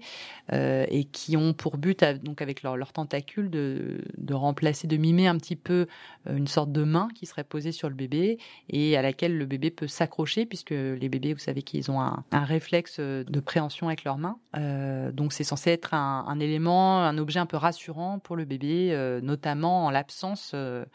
euh, 0.54 0.86
et 0.90 1.04
qui 1.06 1.38
ont 1.38 1.54
pour 1.54 1.78
but 1.78 2.04
donc 2.24 2.42
avec 2.42 2.64
leurs 2.64 2.78
leur 2.78 2.94
tentacules 2.94 3.50
de, 3.50 4.02
de 4.18 4.34
remplacer, 4.34 4.88
de 4.88 4.98
mimer 4.98 5.28
un 5.28 5.38
petit 5.38 5.56
peu 5.56 5.88
euh, 6.28 6.36
une 6.36 6.48
sorte 6.48 6.72
de 6.72 6.84
main 6.84 7.10
qui 7.16 7.26
serait 7.26 7.44
posée 7.44 7.72
sur 7.72 7.90
le 7.90 7.96
bébé 7.96 8.38
et 8.70 8.98
à 8.98 9.02
laquelle 9.02 9.38
le 9.38 9.46
bébé 9.46 9.72
peut 9.72 9.88
s'accrocher 9.88 10.46
puisque 10.46 10.72
les 10.72 11.10
bébés, 11.10 11.34
vous 11.34 11.40
savez 11.40 11.62
qu'ils 11.62 11.92
ont 11.92 12.02
un, 12.02 12.24
un, 12.32 12.44
réflexe 12.44 13.00
de 13.00 13.40
préhension 13.40 13.88
avec 13.88 14.04
leurs 14.04 14.18
mains. 14.18 14.38
Euh, 14.58 15.12
donc 15.12 15.34
c'est 15.34 15.44
censé 15.44 15.72
être 15.72 15.94
un, 15.94 16.40
élément, 16.40 17.04
un 17.04 17.18
objet 17.18 17.40
un 17.40 17.46
peu 17.46 17.58
rassurant 17.58 18.20
pour 18.20 18.36
le 18.36 18.46
bébé, 18.46 18.90
euh, 18.92 19.22
notamment 19.22 19.86
en 19.86 19.90
l'absence 19.90 20.52
euh, 20.54 20.86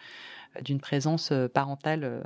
d'une 0.63 0.81
présence 0.81 1.33
parentale 1.55 2.25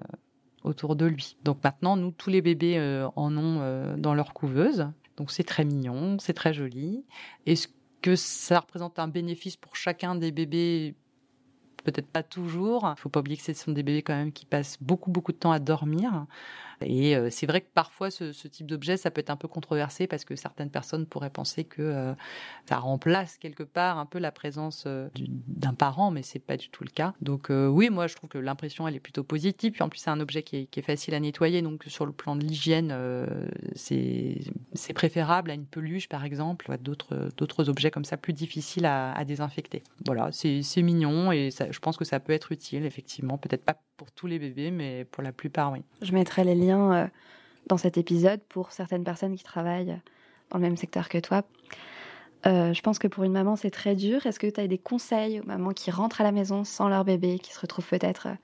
autour 0.64 0.96
de 0.96 1.06
lui. 1.06 1.36
Donc 1.44 1.58
maintenant, 1.62 1.96
nous, 1.96 2.10
tous 2.10 2.30
les 2.30 2.42
bébés 2.42 2.78
euh, 2.78 3.08
en 3.16 3.36
ont 3.36 3.60
euh, 3.60 3.96
dans 3.96 4.14
leur 4.14 4.32
couveuse. 4.34 4.88
Donc 5.16 5.30
c'est 5.30 5.44
très 5.44 5.64
mignon, 5.64 6.18
c'est 6.18 6.32
très 6.32 6.52
joli. 6.52 7.04
Et 7.46 7.54
ce 7.54 7.68
que 8.02 8.16
ça 8.16 8.60
représente 8.60 8.98
un 8.98 9.08
bénéfice 9.08 9.56
pour 9.56 9.76
chacun 9.76 10.14
des 10.14 10.32
bébés? 10.32 10.94
Peut-être 11.84 12.08
pas 12.08 12.22
toujours. 12.22 12.92
Il 12.96 13.00
faut 13.00 13.10
pas 13.10 13.20
oublier 13.20 13.36
que 13.36 13.42
ce 13.42 13.52
sont 13.52 13.72
des 13.72 13.82
bébés 13.82 14.02
quand 14.02 14.16
même 14.16 14.32
qui 14.32 14.46
passent 14.46 14.78
beaucoup 14.80 15.10
beaucoup 15.10 15.32
de 15.32 15.36
temps 15.36 15.52
à 15.52 15.58
dormir. 15.58 16.26
Et 16.80 17.16
euh, 17.16 17.28
c'est 17.30 17.46
vrai 17.46 17.60
que 17.60 17.68
parfois 17.72 18.10
ce, 18.10 18.32
type 18.48 18.66
d'objet, 18.66 18.96
ça 18.96 19.10
peut 19.10 19.20
être 19.20 19.30
un 19.30 19.36
peu 19.36 19.48
controversé 19.48 20.06
parce 20.06 20.24
que 20.24 20.36
certaines 20.36 20.70
personnes 20.70 21.06
pourraient 21.06 21.30
penser 21.30 21.64
que 21.64 21.82
euh, 21.82 22.14
ça 22.66 22.78
remplace 22.78 23.38
quelque 23.38 23.62
part 23.62 23.98
un 23.98 24.06
peu 24.06 24.18
la 24.18 24.32
présence 24.32 24.84
euh, 24.86 25.08
d'un 25.16 25.74
parent, 25.74 26.10
mais 26.10 26.22
c'est 26.22 26.38
pas 26.38 26.56
du 26.56 26.68
tout 26.68 26.84
le 26.84 26.90
cas. 26.90 27.14
Donc 27.20 27.48
oui, 27.50 27.90
moi 27.90 28.06
je 28.06 28.14
trouve 28.14 28.30
que 28.30 28.38
l'impression 28.38 28.86
elle 28.88 28.96
est 28.96 29.00
plutôt 29.00 29.24
positive. 29.24 29.72
Puis 29.72 29.82
en 29.82 29.88
plus 29.88 29.98
c'est 29.98 30.10
un 30.10 30.20
objet 30.20 30.42
qui 30.42 30.56
est, 30.56 30.82
facile 30.82 31.14
à 31.14 31.20
nettoyer, 31.20 31.62
donc 31.62 31.84
sur 31.86 32.04
le 32.04 32.12
plan 32.12 32.36
de 32.36 32.44
l'hygiène, 32.44 32.94
c'est 33.74 34.92
préférable 34.94 35.50
à 35.50 35.54
une 35.54 35.64
peluche 35.64 36.08
par 36.08 36.24
exemple, 36.24 36.68
ou 36.68 36.72
à 36.72 36.76
d'autres 36.76 37.68
objets 37.70 37.90
comme 37.90 38.04
ça 38.04 38.16
plus 38.16 38.32
difficiles 38.32 38.86
à, 38.86 39.24
désinfecter. 39.24 39.82
Voilà, 40.04 40.30
c'est 40.32 40.82
mignon 40.82 41.32
et 41.32 41.50
je 41.50 41.78
pense 41.78 41.96
que 41.96 42.04
ça 42.04 42.20
peut 42.20 42.32
être 42.32 42.52
utile 42.52 42.84
effectivement, 42.84 43.38
peut-être 43.38 43.64
pas 43.64 43.76
pour 43.96 44.10
tous 44.10 44.26
les 44.26 44.38
bébés, 44.38 44.70
mais 44.70 45.04
pour 45.04 45.22
la 45.22 45.32
plupart 45.32 45.72
oui. 45.72 45.80
Je 46.02 46.12
mettrai 46.12 46.44
les 46.44 46.54
euh, 46.72 47.06
dans 47.66 47.76
cet 47.76 47.98
épisode 47.98 48.40
pour 48.48 48.72
certaines 48.72 49.04
personnes 49.04 49.36
qui 49.36 49.44
travaillent 49.44 49.98
dans 50.50 50.58
le 50.58 50.62
même 50.62 50.76
secteur 50.76 51.08
que 51.08 51.18
toi. 51.18 51.42
Euh, 52.46 52.74
je 52.74 52.82
pense 52.82 52.98
que 52.98 53.08
pour 53.08 53.24
une 53.24 53.32
maman, 53.32 53.56
c'est 53.56 53.70
très 53.70 53.94
dur. 53.94 54.26
Est-ce 54.26 54.38
que 54.38 54.46
tu 54.46 54.60
as 54.60 54.66
des 54.66 54.78
conseils 54.78 55.40
aux 55.40 55.46
mamans 55.46 55.70
qui 55.70 55.90
rentrent 55.90 56.20
à 56.20 56.24
la 56.24 56.32
maison 56.32 56.64
sans 56.64 56.88
leur 56.88 57.04
bébé, 57.04 57.38
qui 57.38 57.52
se 57.52 57.60
retrouvent 57.60 57.88
peut-être 57.88 58.28
euh, 58.28 58.34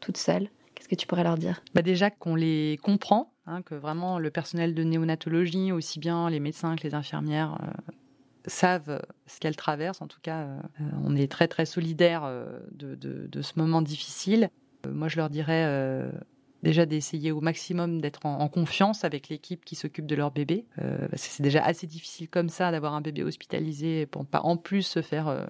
toutes 0.00 0.16
seules? 0.16 0.48
Qu'est-ce 0.74 0.88
que 0.88 0.94
tu 0.94 1.06
pourrais 1.06 1.24
leur 1.24 1.36
dire? 1.36 1.62
Bah 1.74 1.82
Déjà 1.82 2.10
qu'on 2.10 2.34
les 2.34 2.78
comprend, 2.82 3.34
hein, 3.46 3.60
que 3.60 3.74
vraiment 3.74 4.18
le 4.18 4.30
personnel 4.30 4.74
de 4.74 4.82
néonatologie, 4.82 5.72
aussi 5.72 5.98
bien 5.98 6.30
les 6.30 6.40
médecins 6.40 6.74
que 6.76 6.84
les 6.84 6.94
infirmières, 6.94 7.58
savent 8.46 9.02
ce 9.26 9.38
qu'elles 9.40 9.56
traversent. 9.56 10.00
En 10.00 10.06
tout 10.06 10.20
cas, 10.22 10.46
on 11.04 11.14
est 11.14 11.30
très 11.30 11.48
très 11.48 11.66
solidaires 11.66 12.22
de, 12.72 13.42
ce 13.42 13.52
moment 13.56 13.82
difficile. 13.82 14.48
moi, 14.88 15.08
je 15.08 15.18
leur 15.18 15.28
dirais 15.28 16.10
déjà 16.62 16.86
d'essayer 16.86 17.32
au 17.32 17.40
maximum 17.40 18.00
d'être 18.00 18.26
en, 18.26 18.48
confiance 18.48 19.04
avec 19.04 19.28
l'équipe 19.28 19.64
qui 19.64 19.76
s'occupe 19.76 20.06
de 20.06 20.14
leur 20.14 20.30
bébé. 20.30 20.66
Euh, 20.78 21.08
parce 21.08 21.26
que 21.26 21.32
c'est 21.32 21.42
déjà 21.42 21.64
assez 21.64 21.86
difficile 21.86 22.28
comme 22.28 22.48
ça 22.48 22.70
d'avoir 22.70 22.94
un 22.94 23.00
bébé 23.00 23.22
hospitalisé 23.22 24.06
pour 24.06 24.22
ne 24.22 24.26
pas 24.26 24.40
en 24.40 24.56
plus 24.56 24.82
se 24.82 25.02
faire 25.02 25.28
euh, 25.28 25.46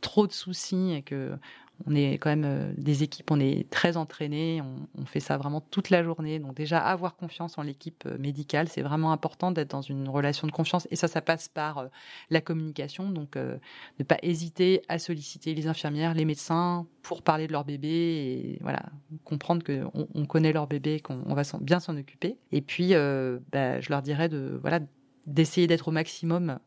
trop 0.00 0.26
de 0.26 0.32
soucis 0.32 0.92
et 0.92 1.02
que 1.02 1.32
on 1.86 1.94
est 1.94 2.14
quand 2.14 2.30
même 2.30 2.44
euh, 2.44 2.72
des 2.76 3.02
équipes, 3.02 3.30
on 3.30 3.40
est 3.40 3.68
très 3.70 3.96
entraînés, 3.96 4.62
on, 4.96 5.04
fait 5.06 5.20
ça 5.20 5.36
vraiment 5.36 5.60
toute 5.60 5.90
la 5.90 6.02
journée. 6.02 6.38
Donc 6.38 6.54
déjà, 6.54 6.78
avoir 6.78 7.16
confiance 7.16 7.58
en 7.58 7.62
l'équipe 7.62 8.04
euh, 8.06 8.16
médicale, 8.18 8.68
c'est 8.68 8.82
vraiment 8.82 9.12
important 9.12 9.50
d'être 9.50 9.70
dans 9.70 9.82
une 9.82 10.08
relation 10.08 10.46
de 10.46 10.52
confiance. 10.52 10.88
Et 10.90 10.96
ça, 10.96 11.08
ça 11.08 11.20
passe 11.20 11.48
par 11.48 11.78
euh, 11.78 11.86
la 12.30 12.40
communication. 12.40 13.10
Donc 13.10 13.36
ne 13.36 14.04
pas 14.04 14.18
hésiter 14.22 14.82
à 14.88 14.98
solliciter 14.98 15.54
les 15.54 15.66
infirmières, 15.66 16.14
les 16.14 16.24
médecins 16.24 16.86
pour 17.02 17.22
parler 17.22 17.46
de 17.46 17.52
leur 17.52 17.64
bébé 17.64 17.88
et 17.88 18.58
voilà 18.62 18.82
comprendre 19.24 19.62
qu'on 19.64 20.08
on 20.14 20.26
connaît 20.26 20.52
leur 20.52 20.66
bébé, 20.66 21.00
qu'on 21.00 21.34
va 21.34 21.42
bien 21.60 21.80
s'en 21.80 21.96
occuper. 21.96 22.36
Et 22.52 22.60
puis, 22.60 22.92
bah, 23.52 23.80
je 23.80 23.90
leur 23.90 24.02
dirais 24.02 24.28
de 24.28 24.58
voilà 24.62 24.80
d'essayer 25.26 25.66
d'être 25.66 25.88
au 25.88 25.90
maximum 25.90 26.58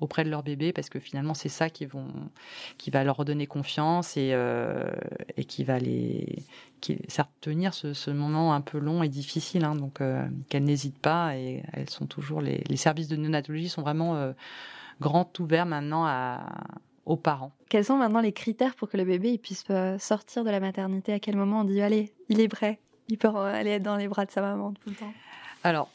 auprès 0.00 0.24
de 0.24 0.30
leur 0.30 0.42
bébé 0.42 0.72
parce 0.72 0.90
que 0.90 0.98
finalement 0.98 1.34
c'est 1.34 1.48
ça 1.48 1.70
qui 1.70 1.86
vont 1.86 2.08
qui 2.78 2.90
va 2.90 3.04
leur 3.04 3.16
redonner 3.16 3.46
confiance 3.46 4.16
et 4.16 4.30
euh, 4.32 4.90
et 5.36 5.44
qui 5.44 5.64
va 5.64 5.78
les 5.78 6.42
qui 6.80 6.98
tenir 7.40 7.72
ce, 7.72 7.94
ce, 7.94 8.10
moment 8.10 8.52
un 8.52 8.60
peu 8.60 8.78
long 8.78 9.02
et 9.02 9.08
difficile 9.08 9.64
hein, 9.64 9.74
donc 9.74 10.00
euh, 10.00 10.26
qu'elles 10.48 10.64
n'hésitent 10.64 10.98
pas 10.98 11.36
et 11.36 11.62
elles 11.72 11.88
sont 11.88 12.06
toujours 12.06 12.40
les, 12.40 12.62
les 12.68 12.76
services 12.76 13.08
de 13.08 13.16
néonatologie 13.16 13.68
sont 13.68 13.82
vraiment 13.82 14.16
euh, 14.16 14.32
grands 15.00 15.30
ouverts 15.38 15.66
maintenant 15.66 16.04
à 16.06 16.46
aux 17.06 17.16
parents. 17.16 17.52
Quels 17.68 17.84
sont 17.84 17.96
maintenant 17.96 18.20
les 18.20 18.32
critères 18.32 18.74
pour 18.74 18.90
que 18.90 18.96
le 18.96 19.04
bébé 19.04 19.30
il 19.30 19.38
puisse 19.38 19.64
sortir 19.98 20.42
de 20.42 20.50
la 20.50 20.58
maternité? 20.58 21.12
À 21.12 21.20
quel 21.20 21.36
moment 21.36 21.60
on 21.60 21.64
dit 21.64 21.80
allez, 21.80 22.12
il 22.28 22.40
est 22.40 22.48
prêt, 22.48 22.80
il 23.08 23.16
peut 23.16 23.28
aller 23.28 23.70
être 23.70 23.84
dans 23.84 23.94
les 23.94 24.08
bras 24.08 24.26
de 24.26 24.32
sa 24.32 24.40
maman 24.40 24.72
tout 24.72 24.90
le 24.90 24.96
temps. 24.96 25.12
Alors, 25.62 25.88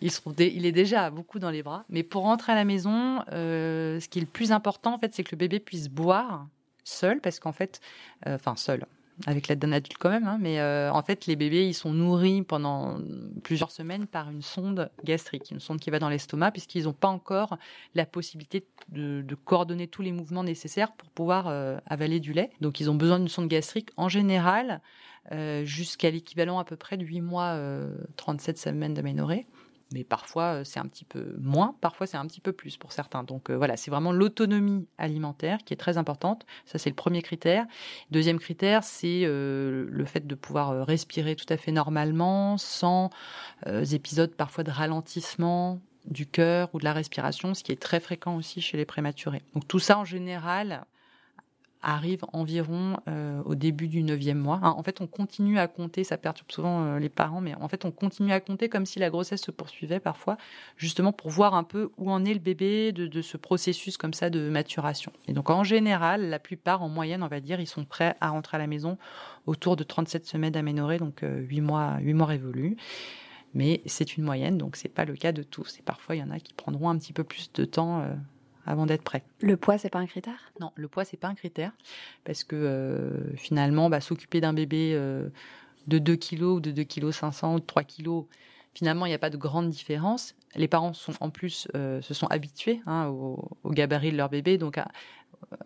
il, 0.00 0.66
est 0.66 0.72
déjà 0.72 1.10
beaucoup 1.10 1.38
dans 1.38 1.50
les 1.50 1.62
bras. 1.62 1.84
Mais 1.88 2.02
pour 2.02 2.22
rentrer 2.22 2.52
à 2.52 2.54
la 2.54 2.64
maison, 2.64 3.20
euh, 3.32 4.00
ce 4.00 4.08
qui 4.08 4.18
est 4.18 4.22
le 4.22 4.28
plus 4.28 4.52
important, 4.52 4.94
en 4.94 4.98
fait, 4.98 5.14
c'est 5.14 5.24
que 5.24 5.32
le 5.32 5.38
bébé 5.38 5.60
puisse 5.60 5.88
boire 5.88 6.46
seul, 6.84 7.20
parce 7.20 7.38
qu'en 7.40 7.52
fait, 7.52 7.80
euh, 8.26 8.36
enfin 8.36 8.56
seul, 8.56 8.86
avec 9.26 9.48
l'aide 9.48 9.58
d'un 9.58 9.72
adulte 9.72 9.98
quand 9.98 10.10
même, 10.10 10.26
hein, 10.26 10.38
mais 10.40 10.60
euh, 10.60 10.92
en 10.92 11.02
fait, 11.02 11.26
les 11.26 11.36
bébés, 11.36 11.66
ils 11.66 11.74
sont 11.74 11.92
nourris 11.92 12.42
pendant 12.42 12.98
plusieurs 13.42 13.72
semaines 13.72 14.06
par 14.06 14.30
une 14.30 14.42
sonde 14.42 14.90
gastrique, 15.04 15.50
une 15.50 15.60
sonde 15.60 15.80
qui 15.80 15.90
va 15.90 15.98
dans 15.98 16.08
l'estomac, 16.08 16.52
puisqu'ils 16.52 16.84
n'ont 16.84 16.92
pas 16.92 17.08
encore 17.08 17.58
la 17.94 18.06
possibilité 18.06 18.64
de, 18.90 19.24
coordonner 19.44 19.88
tous 19.88 20.02
les 20.02 20.12
mouvements 20.12 20.44
nécessaires 20.44 20.92
pour 20.92 21.10
pouvoir 21.10 21.48
avaler 21.86 22.20
du 22.20 22.32
lait. 22.32 22.50
Donc, 22.60 22.80
ils 22.80 22.90
ont 22.90 22.94
besoin 22.94 23.18
d'une 23.18 23.28
sonde 23.28 23.48
gastrique 23.48 23.90
en 23.96 24.08
général 24.08 24.80
jusqu'à 25.64 26.10
l'équivalent 26.10 26.58
à 26.58 26.64
peu 26.64 26.76
près 26.76 26.96
de 26.96 27.04
8 27.04 27.20
mois, 27.20 27.60
37 28.16 28.56
semaines 28.56 28.94
d'aménorrhée 28.94 29.46
mais 29.92 30.04
parfois 30.04 30.60
euh, 30.60 30.64
c'est 30.64 30.80
un 30.80 30.86
petit 30.86 31.04
peu 31.04 31.34
moins, 31.38 31.74
parfois 31.80 32.06
c'est 32.06 32.16
un 32.16 32.26
petit 32.26 32.40
peu 32.40 32.52
plus 32.52 32.76
pour 32.76 32.92
certains. 32.92 33.22
Donc 33.22 33.50
euh, 33.50 33.56
voilà, 33.56 33.76
c'est 33.76 33.90
vraiment 33.90 34.12
l'autonomie 34.12 34.86
alimentaire 34.98 35.58
qui 35.64 35.74
est 35.74 35.78
très 35.78 35.98
importante. 35.98 36.46
Ça 36.66 36.78
c'est 36.78 36.90
le 36.90 36.96
premier 36.96 37.22
critère. 37.22 37.66
Deuxième 38.10 38.38
critère, 38.38 38.84
c'est 38.84 39.22
euh, 39.24 39.86
le 39.88 40.04
fait 40.04 40.26
de 40.26 40.34
pouvoir 40.34 40.86
respirer 40.86 41.36
tout 41.36 41.46
à 41.48 41.56
fait 41.56 41.72
normalement, 41.72 42.58
sans 42.58 43.10
épisodes 43.66 44.34
parfois 44.34 44.64
de 44.64 44.70
ralentissement 44.70 45.80
du 46.04 46.26
cœur 46.26 46.70
ou 46.72 46.78
de 46.78 46.84
la 46.84 46.92
respiration, 46.92 47.54
ce 47.54 47.62
qui 47.62 47.72
est 47.72 47.80
très 47.80 48.00
fréquent 48.00 48.36
aussi 48.36 48.60
chez 48.60 48.76
les 48.76 48.84
prématurés. 48.84 49.42
Donc 49.54 49.66
tout 49.68 49.78
ça 49.78 49.98
en 49.98 50.04
général, 50.04 50.84
arrive 51.82 52.24
environ 52.32 52.98
euh, 53.08 53.40
au 53.44 53.54
début 53.54 53.88
du 53.88 54.02
neuvième 54.02 54.38
mois. 54.38 54.60
Hein, 54.62 54.74
en 54.76 54.82
fait, 54.82 55.00
on 55.00 55.06
continue 55.06 55.58
à 55.58 55.68
compter, 55.68 56.04
ça 56.04 56.16
perturbe 56.16 56.50
souvent 56.50 56.84
euh, 56.84 56.98
les 56.98 57.08
parents, 57.08 57.40
mais 57.40 57.54
en 57.54 57.68
fait, 57.68 57.84
on 57.84 57.90
continue 57.90 58.32
à 58.32 58.40
compter 58.40 58.68
comme 58.68 58.86
si 58.86 58.98
la 58.98 59.10
grossesse 59.10 59.42
se 59.42 59.50
poursuivait 59.50 60.00
parfois, 60.00 60.36
justement 60.76 61.12
pour 61.12 61.30
voir 61.30 61.54
un 61.54 61.64
peu 61.64 61.90
où 61.96 62.10
en 62.10 62.24
est 62.24 62.34
le 62.34 62.40
bébé 62.40 62.92
de, 62.92 63.22
ce 63.22 63.36
processus 63.36 63.96
comme 63.96 64.14
ça 64.14 64.30
de 64.30 64.48
maturation. 64.48 65.12
Et 65.26 65.32
donc, 65.32 65.50
en 65.50 65.64
général, 65.64 66.28
la 66.28 66.38
plupart, 66.38 66.82
en 66.82 66.88
moyenne, 66.88 67.22
on 67.22 67.28
va 67.28 67.40
dire, 67.40 67.60
ils 67.60 67.66
sont 67.66 67.84
prêts 67.84 68.16
à 68.20 68.30
rentrer 68.30 68.56
à 68.56 68.58
la 68.58 68.66
maison 68.66 68.98
autour 69.46 69.76
de 69.76 69.84
37 69.84 70.26
semaines 70.26 70.52
d'aménorrhée, 70.52 70.98
donc 70.98 71.22
euh, 71.22 71.40
8 71.40 71.60
mois, 71.60 71.98
8 72.00 72.14
mois 72.14 72.26
révolus. 72.26 72.76
Mais 73.54 73.82
c'est 73.86 74.16
une 74.16 74.24
moyenne, 74.24 74.58
donc 74.58 74.76
c'est 74.76 74.88
pas 74.88 75.04
le 75.04 75.14
cas 75.14 75.32
de 75.32 75.42
tous. 75.42 75.78
Et 75.78 75.82
parfois, 75.82 76.16
il 76.16 76.18
y 76.18 76.22
en 76.22 76.30
a 76.30 76.38
qui 76.38 76.52
prendront 76.52 76.90
un 76.90 76.98
petit 76.98 77.12
peu 77.12 77.24
plus 77.24 77.50
de 77.52 77.64
temps 77.64 78.00
euh, 78.00 78.14
avant 78.68 78.86
d'être 78.86 79.02
prêt. 79.02 79.24
Le 79.40 79.56
poids, 79.56 79.78
c'est 79.78 79.90
pas 79.90 79.98
un 79.98 80.06
critère? 80.06 80.52
Non, 80.60 80.72
le 80.74 80.88
poids, 80.88 81.04
c'est 81.04 81.16
pas 81.16 81.28
un 81.28 81.34
critère 81.34 81.72
parce 82.24 82.44
que 82.44 82.54
euh, 82.54 83.34
finalement, 83.36 83.88
bah, 83.88 84.00
s'occuper 84.00 84.40
d'un 84.40 84.52
bébé 84.52 84.92
euh, 84.94 85.28
de 85.86 85.98
2 85.98 86.16
kg 86.16 86.42
ou 86.42 86.60
de 86.60 86.70
2 86.70 86.84
kg 86.84 87.10
500 87.10 87.54
ou 87.54 87.60
de 87.60 87.64
3 87.64 87.84
kg, 87.84 88.26
finalement, 88.74 89.06
il 89.06 89.08
n'y 89.08 89.14
a 89.14 89.18
pas 89.18 89.30
de 89.30 89.38
grande 89.38 89.70
différence. 89.70 90.34
Les 90.54 90.68
parents 90.68 90.92
sont 90.92 91.14
en 91.20 91.30
plus 91.30 91.66
euh, 91.74 92.02
se 92.02 92.12
sont 92.12 92.26
habitués 92.26 92.80
hein, 92.86 93.06
au, 93.06 93.48
gabarit 93.66 94.12
de 94.12 94.16
leur 94.16 94.28
bébé, 94.28 94.58
donc 94.58 94.78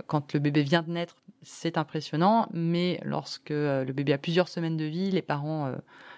quand 0.06 0.32
le 0.34 0.40
bébé 0.40 0.62
vient 0.62 0.82
de 0.82 0.90
naître, 0.90 1.16
c'est 1.42 1.78
impressionnant, 1.78 2.48
mais 2.52 3.00
lorsque 3.04 3.50
le 3.50 3.90
bébé 3.92 4.12
a 4.12 4.18
plusieurs 4.18 4.48
semaines 4.48 4.76
de 4.76 4.84
vie, 4.84 5.10
les 5.10 5.22
parents 5.22 5.72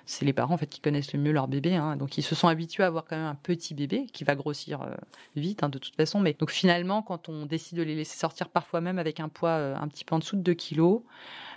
c'est 0.07 0.25
les 0.25 0.33
parents 0.33 0.55
en 0.55 0.59
fait 0.59 0.67
qui 0.67 0.81
connaissent 0.81 1.13
le 1.13 1.19
mieux 1.19 1.33
leur 1.33 1.49
bébé. 1.49 1.75
Hein. 1.77 1.97
donc 1.97 2.19
ils 2.19 2.23
se 2.23 2.35
sont 2.35 2.49
habitués 2.49 2.83
à 2.83 2.87
avoir 2.87 3.05
quand 3.05 3.17
même 3.17 3.27
un 3.27 3.35
petit 3.35 3.75
bébé 3.75 4.07
qui 4.13 4.25
va 4.25 4.35
grossir 4.35 4.83
euh, 4.83 4.95
vite 5.37 5.63
hein, 5.63 5.69
de 5.69 5.79
toute 5.79 5.97
façon. 5.97 6.21
Mais 6.21 6.35
donc 6.35 6.51
finalement, 6.51 7.03
quand 7.03 7.29
on 7.29 7.47
décide 7.47 7.79
de 7.79 7.83
les 7.83 7.95
laisser 7.95 8.19
sortir 8.19 8.49
parfois 8.49 8.81
même 8.81 8.99
avec 8.99 9.21
un 9.21 9.29
poids 9.29 9.51
euh, 9.51 9.77
un 9.77 9.89
petit 9.89 10.05
peu 10.05 10.15
en 10.15 10.19
dessous 10.19 10.37
de 10.37 10.43
2 10.43 10.55
kilos, 10.55 11.03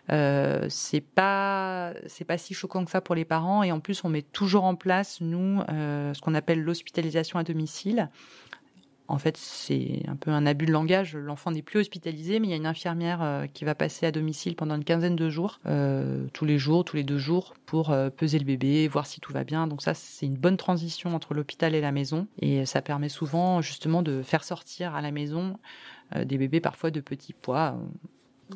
euh, 0.10 0.66
c'est 0.70 1.02
pas 1.02 1.94
c'est 2.08 2.26
pas 2.26 2.38
si 2.38 2.54
choquant 2.54 2.86
que 2.86 2.92
ça 2.92 3.02
pour 3.02 3.16
les 3.16 3.26
parents. 3.26 3.64
Et 3.64 3.72
en 3.72 3.80
plus, 3.80 4.04
on 4.04 4.10
met 4.10 4.22
toujours 4.22 4.64
en 4.64 4.76
place 4.76 5.20
nous 5.22 5.62
ce 5.68 6.22
qu'on 6.22 6.34
appelle 6.34 6.62
l'hospitalisation 6.62 7.40
à 7.40 7.44
domicile. 7.44 8.10
En 9.10 9.20
fait, 9.20 9.38
c'est 9.38 10.04
un 10.08 10.16
peu 10.16 10.32
un 10.32 10.46
abus 10.46 10.66
de 10.66 10.72
langage. 10.72 11.16
L'enfant 11.16 11.52
n'est 11.52 11.62
plus 11.62 11.80
hospitalisé, 11.80 12.40
mais 12.40 12.48
il 12.48 12.50
y 12.50 12.54
a 12.54 12.58
une 12.58 12.66
infirmière 12.66 13.22
euh, 13.22 13.46
qui 13.48 13.64
va 13.64 13.74
passer 13.74 14.06
à 14.06 14.12
domicile 14.12 14.56
pendant 14.56 14.76
une 14.76 14.84
quinzaine 14.84 15.16
de 15.16 15.30
jours, 15.30 15.60
euh, 15.66 16.28
tous 16.34 16.44
les 16.44 16.58
jours, 16.58 16.84
tous 16.84 16.98
les 16.98 17.04
deux 17.04 17.18
jours, 17.18 17.54
pour 17.66 17.92
euh, 17.92 18.10
peser 18.10 18.38
le 18.38 18.46
bébé, 18.46 18.88
voir 18.88 19.06
si 19.06 19.22
tout 19.22 19.32
va 19.32 19.46
bien. 19.46 19.68
Donc 19.68 19.82
ça, 19.82 19.94
c'est 19.94 20.26
une 20.26 20.36
bonne 20.36 20.58
transition 20.58 21.16
entre 21.16 21.34
l'hôpital 21.34 21.74
et 21.74 21.82
la 21.82 21.92
maison, 21.92 22.28
et 22.42 22.66
ça 22.66 22.82
permet 22.82 23.10
souvent 23.10 23.62
justement 23.62 24.02
de 24.02 24.22
faire 24.22 24.44
sortir 24.44 24.94
à 24.96 25.02
la 25.02 25.12
maison 25.12 25.58
des 26.16 26.38
bébés 26.38 26.62
parfois 26.62 26.90
de 26.90 27.02
petits 27.02 27.34
poids. 27.34 27.78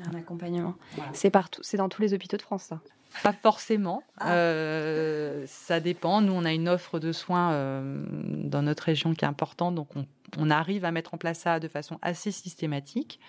Un 0.09 0.15
accompagnement. 0.17 0.75
C'est 1.11 1.31
partout, 1.31 1.61
c'est 1.63 1.77
dans 1.77 1.89
tous 1.89 2.01
les 2.01 2.13
hôpitaux 2.13 2.37
de 2.37 2.41
France, 2.41 2.63
ça? 2.63 2.79
Pas 3.23 3.33
forcément. 3.33 4.03
Ah. 4.17 4.33
Euh, 4.33 5.43
ça 5.47 5.79
dépend. 5.79 6.21
Nous, 6.21 6.33
on 6.33 6.45
a 6.45 6.53
une 6.53 6.69
offre 6.69 6.99
de 6.99 7.11
soins 7.11 7.51
euh, 7.51 8.03
dans 8.09 8.61
notre 8.61 8.83
région 8.83 9.13
qui 9.13 9.25
est 9.25 9.27
importante, 9.27 9.75
donc 9.75 9.95
on 9.95 10.05
arrive 10.49 10.85
à 10.85 10.91
mettre 10.91 11.13
en 11.13 11.17
place 11.17 11.39
ça 11.39 11.59
de 11.59 11.67
façon 11.67 11.97
assez 12.01 12.31
systématique, 12.31 13.19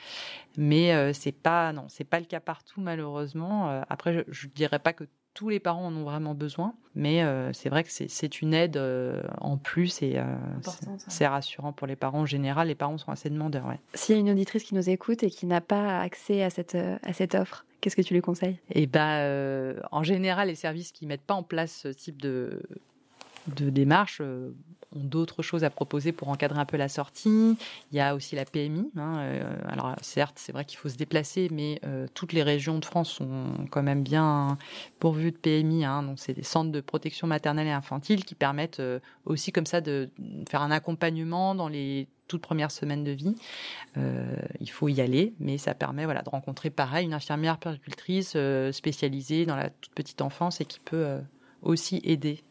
mais 0.56 0.92
euh, 0.92 1.12
c'est 1.12 1.32
pas 1.32 1.72
non, 1.72 1.86
c'est 1.88 2.04
pas 2.04 2.20
le 2.20 2.26
cas 2.26 2.40
partout 2.40 2.80
malheureusement. 2.80 3.70
Euh, 3.70 3.82
après, 3.88 4.24
je, 4.28 4.46
ne 4.46 4.52
dirais 4.52 4.78
pas 4.78 4.92
que 4.92 5.04
tous 5.34 5.48
les 5.48 5.60
parents 5.60 5.86
en 5.86 5.96
ont 5.96 6.04
vraiment 6.04 6.34
besoin, 6.34 6.74
mais 6.94 7.22
euh, 7.22 7.52
c'est 7.54 7.70
vrai 7.70 7.84
que 7.84 7.90
c'est 7.90 8.42
une 8.42 8.52
aide 8.52 8.78
en 9.40 9.56
plus 9.56 10.02
et 10.02 10.20
c'est 11.08 11.26
rassurant 11.26 11.72
pour 11.72 11.86
les 11.86 11.96
parents 11.96 12.20
en 12.20 12.26
général. 12.26 12.68
Les 12.68 12.74
parents 12.74 12.98
sont 12.98 13.10
assez 13.10 13.30
demandeurs. 13.30 13.66
Ouais. 13.66 13.80
S'il 13.94 14.14
y 14.14 14.18
a 14.18 14.20
une 14.20 14.30
auditrice 14.30 14.64
qui 14.64 14.74
nous 14.74 14.90
écoute 14.90 15.22
et 15.22 15.30
qui 15.30 15.46
n'a 15.46 15.62
pas 15.62 16.00
accès 16.00 16.42
à 16.42 16.50
cette, 16.50 16.74
à 16.74 17.12
cette 17.14 17.34
offre, 17.34 17.64
qu'est-ce 17.80 17.96
que 17.96 18.02
tu 18.02 18.12
lui 18.12 18.20
conseilles? 18.20 18.58
Eh 18.70 18.86
ben, 18.86 19.74
en 19.90 20.02
général, 20.02 20.48
les 20.48 20.54
services 20.54 20.92
qui 20.92 21.06
mettent 21.06 21.22
pas 21.22 21.34
en 21.34 21.42
place 21.42 21.72
ce 21.72 21.88
type 21.88 22.20
de 22.20 22.62
de 23.48 23.70
démarche 23.70 24.18
euh, 24.20 24.50
ont 24.94 25.04
d'autres 25.04 25.42
choses 25.42 25.64
à 25.64 25.70
proposer 25.70 26.12
pour 26.12 26.28
encadrer 26.28 26.58
un 26.58 26.64
peu 26.64 26.76
la 26.76 26.88
sortie. 26.88 27.56
Il 27.90 27.96
y 27.96 28.00
a 28.00 28.14
aussi 28.14 28.36
la 28.36 28.44
PMI. 28.44 28.90
Hein, 28.96 29.18
euh, 29.18 29.56
alors 29.66 29.94
certes, 30.02 30.34
c'est 30.36 30.52
vrai 30.52 30.64
qu'il 30.64 30.78
faut 30.78 30.90
se 30.90 30.96
déplacer, 30.96 31.48
mais 31.50 31.80
euh, 31.84 32.06
toutes 32.14 32.32
les 32.32 32.42
régions 32.42 32.78
de 32.78 32.84
France 32.84 33.10
sont 33.10 33.46
quand 33.70 33.82
même 33.82 34.02
bien 34.02 34.58
pourvues 35.00 35.32
de 35.32 35.36
PMI. 35.36 35.84
Hein, 35.84 36.02
donc 36.02 36.18
c'est 36.18 36.34
des 36.34 36.42
centres 36.42 36.70
de 36.70 36.80
protection 36.80 37.26
maternelle 37.26 37.66
et 37.66 37.72
infantile 37.72 38.24
qui 38.24 38.34
permettent 38.34 38.82
aussi 39.24 39.50
comme 39.50 39.66
ça 39.66 39.80
de 39.80 40.10
faire 40.48 40.60
un 40.60 40.70
accompagnement 40.70 41.54
dans 41.54 41.68
les 41.68 42.06
toutes 42.28 42.42
premières 42.42 42.70
semaines 42.70 43.04
de 43.04 43.10
vie. 43.12 43.34
il 43.96 44.70
faut 44.70 44.88
y 44.88 45.00
aller, 45.00 45.34
mais 45.38 45.58
ça 45.58 45.74
permet 45.74 46.04
voilà 46.04 46.22
de 46.22 46.30
rencontrer 46.30 46.70
pareil 46.70 47.04
une 47.04 47.12
infirmière 47.12 47.58
péricultrice 47.58 48.36
spécialisée 48.72 49.44
dans 49.44 49.56
la 49.56 49.68
toute 49.68 49.92
petite 49.92 50.22
enfance 50.22 50.60
et 50.60 50.64
qui 50.64 50.80
peut 50.80 51.18
aussi 51.62 52.00
aider 52.04 52.42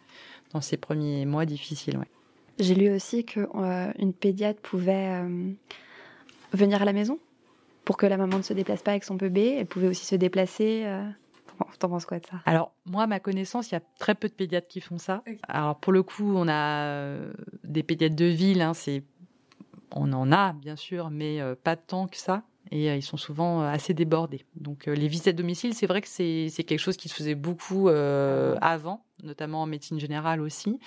dans 0.53 0.61
ces 0.61 0.77
premiers 0.77 1.25
mois 1.25 1.45
difficiles. 1.45 1.97
Ouais. 1.97 2.07
J'ai 2.59 2.75
lu 2.75 2.93
aussi 2.93 3.25
qu'une 3.25 3.47
euh, 3.55 4.11
pédiatre 4.19 4.61
pouvait 4.61 5.21
euh, 5.21 5.51
venir 6.53 6.81
à 6.81 6.85
la 6.85 6.93
maison 6.93 7.19
pour 7.85 7.97
que 7.97 8.05
la 8.05 8.17
maman 8.17 8.37
ne 8.37 8.43
se 8.43 8.53
déplace 8.53 8.81
pas 8.81 8.91
avec 8.91 9.03
son 9.03 9.15
bébé. 9.15 9.55
Elle 9.59 9.65
pouvait 9.65 9.87
aussi 9.87 10.05
se 10.05 10.15
déplacer. 10.15 10.83
Euh... 10.85 11.07
T'en 11.79 11.89
penses 11.89 12.05
quoi 12.05 12.19
de 12.19 12.25
ça? 12.25 12.37
Alors, 12.45 12.73
moi, 12.85 13.03
à 13.03 13.07
ma 13.07 13.19
connaissance, 13.19 13.71
il 13.71 13.75
y 13.75 13.77
a 13.77 13.81
très 13.99 14.15
peu 14.15 14.27
de 14.27 14.33
pédiatres 14.33 14.67
qui 14.67 14.81
font 14.81 14.97
ça. 14.97 15.23
Alors, 15.47 15.79
pour 15.79 15.93
le 15.93 16.01
coup, 16.01 16.33
on 16.35 16.47
a 16.47 16.85
euh, 16.85 17.33
des 17.63 17.83
pédiatres 17.83 18.15
de 18.15 18.25
ville, 18.25 18.61
hein, 18.61 18.73
c'est... 18.73 19.03
on 19.91 20.11
en 20.11 20.31
a, 20.31 20.53
bien 20.53 20.75
sûr, 20.75 21.11
mais 21.11 21.39
pas 21.63 21.75
tant 21.75 22.07
que 22.07 22.17
ça 22.17 22.43
et 22.71 22.95
ils 22.95 23.03
sont 23.03 23.17
souvent 23.17 23.61
assez 23.61 23.93
débordés. 23.93 24.45
Donc 24.55 24.85
les 24.85 25.07
visites 25.07 25.27
à 25.27 25.33
domicile, 25.33 25.73
c'est 25.73 25.87
vrai 25.87 26.01
que 26.01 26.07
c'est 26.07 26.49
quelque 26.49 26.79
chose 26.79 26.97
qui 26.97 27.09
se 27.09 27.15
faisait 27.15 27.35
beaucoup 27.35 27.89
euh, 27.89 28.55
avant, 28.61 29.03
notamment 29.23 29.61
en 29.61 29.65
médecine 29.65 29.99
générale 29.99 30.41
aussi. 30.41 30.79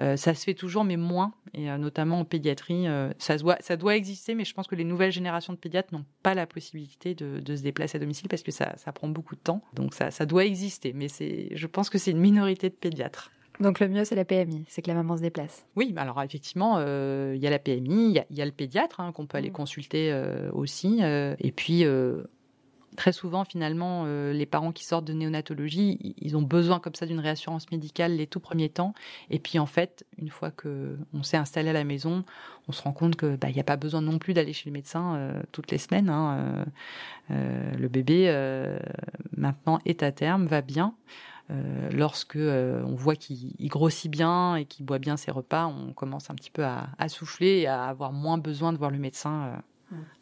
Euh, 0.00 0.16
ça 0.16 0.34
se 0.34 0.44
fait 0.44 0.54
toujours, 0.54 0.84
mais 0.84 0.96
moins, 0.96 1.32
et 1.54 1.70
euh, 1.70 1.78
notamment 1.78 2.20
en 2.20 2.24
pédiatrie. 2.24 2.86
Euh, 2.86 3.10
ça, 3.18 3.36
doit, 3.36 3.56
ça 3.60 3.76
doit 3.76 3.96
exister, 3.96 4.34
mais 4.34 4.44
je 4.44 4.54
pense 4.54 4.66
que 4.66 4.74
les 4.74 4.84
nouvelles 4.84 5.12
générations 5.12 5.52
de 5.52 5.58
pédiatres 5.58 5.92
n'ont 5.92 6.04
pas 6.22 6.34
la 6.34 6.46
possibilité 6.46 7.14
de, 7.14 7.40
de, 7.40 7.56
se 7.56 7.62
déplacer 7.62 7.96
à 7.96 8.00
domicile 8.00 8.28
parce 8.28 8.42
que 8.42 8.52
ça, 8.52 8.74
ça 8.76 8.92
prend 8.92 9.08
beaucoup 9.08 9.34
de 9.34 9.40
temps. 9.40 9.62
Donc 9.74 9.94
ça, 9.94 10.10
ça 10.10 10.26
doit 10.26 10.44
exister, 10.44 10.92
mais 10.92 11.08
je 11.08 11.66
pense 11.66 11.90
que 11.90 11.98
c'est 11.98 12.10
une 12.10 12.20
minorité 12.20 12.68
de 12.68 12.74
pédiatres. 12.74 13.30
Donc 13.60 13.80
le 13.80 13.88
mieux, 13.88 14.04
c'est 14.04 14.14
la 14.14 14.24
PMI, 14.24 14.64
c'est 14.68 14.82
que 14.82 14.88
la 14.88 14.94
maman 14.94 15.16
se 15.16 15.22
déplace. 15.22 15.66
Oui, 15.74 15.92
alors 15.96 16.22
effectivement, 16.22 16.80
il 16.80 17.38
y 17.38 17.46
a 17.46 17.50
la 17.50 17.58
PMI, 17.58 18.22
il 18.30 18.36
y, 18.36 18.42
a 18.42 18.44
le 18.44 18.52
pédiatre 18.52 19.00
hein, 19.00 19.12
qu'on 19.12 19.26
peut 19.26 19.38
aller 19.38 19.50
mmh. 19.50 19.52
consulter 19.52 20.22
aussi, 20.52 21.00
et 21.02 21.52
puis 21.52 21.84
très 22.98 23.12
souvent, 23.12 23.44
finalement, 23.44 24.02
euh, 24.06 24.32
les 24.32 24.44
parents 24.44 24.72
qui 24.72 24.84
sortent 24.84 25.04
de 25.04 25.12
néonatologie, 25.12 26.16
ils 26.18 26.36
ont 26.36 26.42
besoin 26.42 26.80
comme 26.80 26.96
ça 26.96 27.06
d'une 27.06 27.20
réassurance 27.20 27.70
médicale 27.70 28.16
les 28.16 28.26
tout 28.26 28.40
premiers 28.40 28.68
temps. 28.68 28.92
Et 29.30 29.38
puis, 29.38 29.60
en 29.60 29.66
fait, 29.66 30.04
une 30.18 30.30
fois 30.30 30.50
que 30.50 30.98
on 31.14 31.22
s'est 31.22 31.36
installé 31.36 31.70
à 31.70 31.72
la 31.72 31.84
maison, 31.84 32.24
on 32.66 32.72
se 32.72 32.82
rend 32.82 32.92
compte 32.92 33.14
que 33.14 33.36
bah, 33.36 33.50
il 33.50 33.54
n'y 33.54 33.60
a 33.60 33.64
pas 33.64 33.76
besoin 33.76 34.02
non 34.02 34.18
plus 34.18 34.34
d'aller 34.34 34.52
chez 34.52 34.68
le 34.68 34.72
médecin 34.72 35.14
euh, 35.14 35.40
toutes 35.52 35.70
les 35.70 35.78
semaines. 35.78 36.08
Hein, 36.10 36.66
euh, 37.30 37.72
le 37.78 37.88
bébé 37.88 38.28
maintenant 39.36 39.78
est 39.84 40.02
à 40.02 40.10
terme, 40.10 40.46
va 40.46 40.60
bien. 40.60 40.94
Lorsque 41.92 42.36
on 42.36 42.94
voit 42.94 43.16
qu'il 43.16 43.54
grossit 43.68 44.10
bien 44.10 44.56
et 44.56 44.64
qu'il 44.64 44.84
boit 44.84 44.98
bien 44.98 45.16
ses 45.16 45.30
repas, 45.30 45.66
on 45.66 45.92
commence 45.92 46.30
un 46.30 46.34
petit 46.34 46.50
peu 46.50 46.64
à, 46.64 46.88
à, 46.98 47.08
souffler 47.08 47.60
et 47.60 47.66
à 47.66 47.84
avoir 47.84 48.12
moins 48.12 48.38
besoin 48.38 48.72
de 48.72 48.78
voir 48.78 48.90
le 48.90 48.98
médecin 48.98 49.62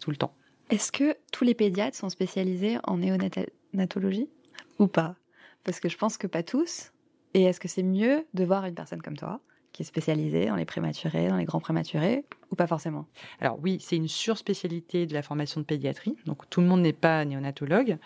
tout 0.00 0.11
le 0.11 0.16
temps. 0.16 0.33
Est-ce 0.71 0.90
que 0.90 1.16
tous 1.33 1.45
les 1.45 1.54
pédiatres 1.54 1.97
sont 1.97 2.09
spécialisés 2.09 2.78
en 2.85 2.99
néonatologie 2.99 4.28
ou 4.78 4.87
pas? 4.88 5.14
Parce 5.64 5.80
que 5.80 5.88
je 5.88 5.97
pense 5.97 6.16
que 6.18 6.26
pas 6.26 6.42
tous. 6.42 6.93
Et 7.34 7.43
est-ce 7.43 7.60
que 7.60 7.69
c'est 7.69 7.82
mieux 7.82 8.26
de 8.34 8.45
voir 8.45 8.65
une 8.65 8.75
personne 8.75 9.02
comme 9.02 9.17
toi? 9.17 9.41
Qui 9.76 9.82
est 9.82 9.84
spécialisée 9.84 10.47
dans 10.47 10.56
les 10.56 10.65
prématurés, 10.65 11.28
dans 11.28 11.36
les 11.36 11.45
grands 11.45 11.60
prématurés, 11.60 12.25
ou 12.50 12.56
pas 12.56 12.67
forcément 12.67 13.04
Alors 13.43 13.58
oui, 13.62 13.76
c'est 13.78 13.97
une 13.97 14.08
surspécialité 14.08 15.04
de 15.04 15.12
la 15.12 15.21
formation 15.21 15.60
de 15.60 15.67
pédiatrie. 15.67 16.17
Donc 16.25 16.49
tout 16.49 16.62
le 16.62 16.67
monde 16.67 16.80
n'est 16.80 16.95
pas 16.95 17.23
néonatologue. 17.26 17.99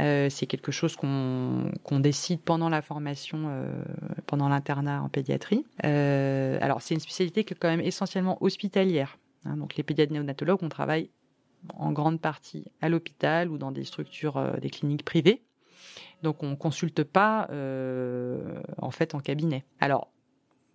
Euh, 0.00 0.28
c'est 0.28 0.46
quelque 0.46 0.72
chose 0.72 0.96
qu'on 0.96 2.00
décide 2.00 2.40
pendant 2.40 2.68
la 2.68 2.82
formation, 2.82 3.44
euh, 3.46 3.84
pendant 4.26 4.48
l'internat 4.48 5.04
en 5.04 5.08
pédiatrie. 5.08 5.64
Euh, 5.84 6.58
alors 6.60 6.82
c'est 6.82 6.94
une 6.94 7.00
spécialité 7.00 7.44
qui 7.44 7.54
est 7.54 7.56
quand 7.56 7.68
même 7.68 7.80
essentiellement 7.80 8.36
hospitalière. 8.42 9.16
Hein. 9.44 9.56
donc 9.56 9.76
les 9.76 9.84
pédiatres 9.84 10.12
néonatologues, 10.12 10.62
on 10.62 10.68
travaille 10.68 11.10
en 11.76 11.92
grande 11.92 12.20
partie 12.20 12.64
à 12.80 12.88
l'hôpital 12.88 13.50
ou 13.50 13.56
dans 13.56 13.70
des 13.70 13.84
structures, 13.84 14.58
des 14.60 14.68
cliniques 14.68 15.04
privées. 15.04 15.42
Donc 16.24 16.42
on 16.42 16.56
consulte 16.56 17.04
pas 17.04 17.48
en 18.78 18.90
fait 18.90 19.14
en 19.14 19.20
cabinet. 19.20 19.64
Alors 19.78 20.08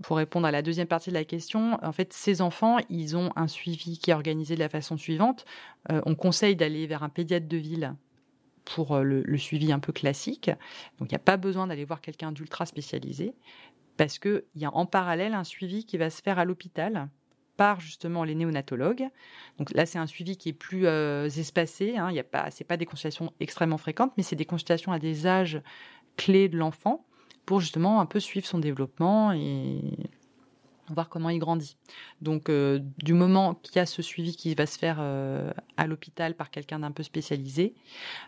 pour 0.02 0.18
répondre 0.18 0.48
à 0.48 0.52
la 0.52 0.62
deuxième 0.62 0.88
partie 0.88 1.10
de 1.10 1.16
la 1.16 1.26
question, 1.26 1.78
en 1.84 1.92
fait, 1.92 2.14
ces 2.14 2.42
enfants, 2.42 2.78
ils 2.90 3.18
ont 3.18 3.32
un 3.36 3.48
suivi 3.48 3.98
qui 3.98 4.12
est 4.12 4.14
organisé 4.14 4.56
de 4.56 4.60
la 4.60 4.70
façon 4.70 4.98
suivante. 4.98 5.46
Euh, 5.92 6.02
on 6.06 6.16
conseille 6.16 6.56
d'aller 6.56 6.88
vers 6.88 7.04
un 7.04 7.10
pédiatre 7.10 7.48
de 7.48 7.58
ville 7.58 7.96
pour 8.64 9.00
le, 9.00 9.24
le 9.24 9.38
suivi 9.38 9.72
un 9.72 9.80
peu 9.80 9.92
classique. 9.92 10.50
Donc, 11.00 11.10
il 11.10 11.14
n'y 11.14 11.16
a 11.16 11.20
pas 11.20 11.38
besoin 11.38 11.68
d'aller 11.68 11.86
voir 11.86 12.02
quelqu'un 12.02 12.32
d'ultra 12.32 12.66
spécialisé 12.66 13.34
parce 13.98 14.18
qu'il 14.18 14.44
y 14.56 14.64
a 14.64 14.74
en 14.74 14.86
parallèle 14.86 15.34
un 15.34 15.44
suivi 15.44 15.86
qui 15.86 15.98
va 15.98 16.10
se 16.10 16.22
faire 16.22 16.40
à 16.40 16.46
l'hôpital 16.46 17.10
par 17.58 17.82
justement 17.82 18.24
les 18.24 18.36
néonatologues. 18.36 19.10
Donc 19.58 19.74
là, 19.74 19.86
c'est 19.86 20.00
un 20.00 20.06
suivi 20.08 20.38
qui 20.38 20.48
est 20.48 20.54
plus 20.54 20.88
euh, 20.88 21.28
espacé. 21.28 21.98
Hein. 21.98 22.08
Il 22.10 22.16
y 22.16 22.20
a 22.20 22.24
pas, 22.24 22.50
c'est 22.52 22.64
pas 22.64 22.78
des 22.78 22.86
consultations 22.86 23.34
extrêmement 23.42 23.78
fréquentes, 23.78 24.14
mais 24.16 24.24
c'est 24.24 24.38
des 24.38 24.46
consultations 24.46 24.94
à 24.94 25.00
des 25.00 25.28
âges 25.28 25.62
clés 26.16 26.48
de 26.48 26.58
l'enfant 26.58 27.06
pour 27.50 27.62
justement 27.62 28.00
un 28.00 28.06
peu 28.06 28.20
suivre 28.20 28.46
son 28.46 28.60
développement 28.60 29.32
et 29.32 29.82
voir 30.90 31.10
comment 31.10 31.32
il 31.32 31.40
grandit. 31.40 31.78
Donc, 32.22 32.48
euh, 32.48 32.78
du 33.00 33.16
moment 33.16 33.56
qu'il 33.56 33.78
y 33.78 33.80
a 33.80 33.88
ce 33.88 34.04
suivi 34.04 34.36
qui 34.36 34.54
va 34.54 34.68
se 34.68 34.78
faire 34.78 34.98
euh, 35.00 35.50
à 35.76 35.88
l'hôpital 35.88 36.36
par 36.36 36.52
quelqu'un 36.52 36.78
d'un 36.78 36.92
peu 36.92 37.02
spécialisé, 37.02 37.74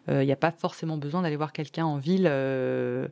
il 0.08 0.22
n'y 0.22 0.32
a 0.32 0.36
pas 0.36 0.50
forcément 0.50 0.98
besoin 0.98 1.22
d'aller 1.22 1.36
voir 1.36 1.54
quelqu'un 1.54 1.86
en 1.86 1.98
ville 1.98 2.24
de, 2.24 3.12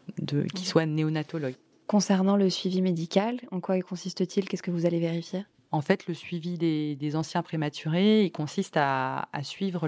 qui 0.55 0.65
soit 0.65 0.87
néonatologue. 0.87 1.53
Concernant 1.85 2.37
le 2.37 2.49
suivi 2.49 2.81
médical, 2.81 3.39
en 3.51 3.59
quoi 3.59 3.77
il 3.77 3.83
consiste-t-il? 3.83 4.49
Qu'est-ce 4.49 4.63
que 4.63 4.71
vous 4.71 4.87
allez 4.87 4.99
vérifier? 4.99 5.45
En 5.69 5.81
fait, 5.81 6.07
le 6.07 6.15
suivi 6.15 6.57
des, 6.57 7.15
anciens 7.15 7.43
prématurés, 7.43 8.25
il 8.25 8.31
consiste 8.31 8.77
à, 8.77 9.27
suivre 9.43 9.87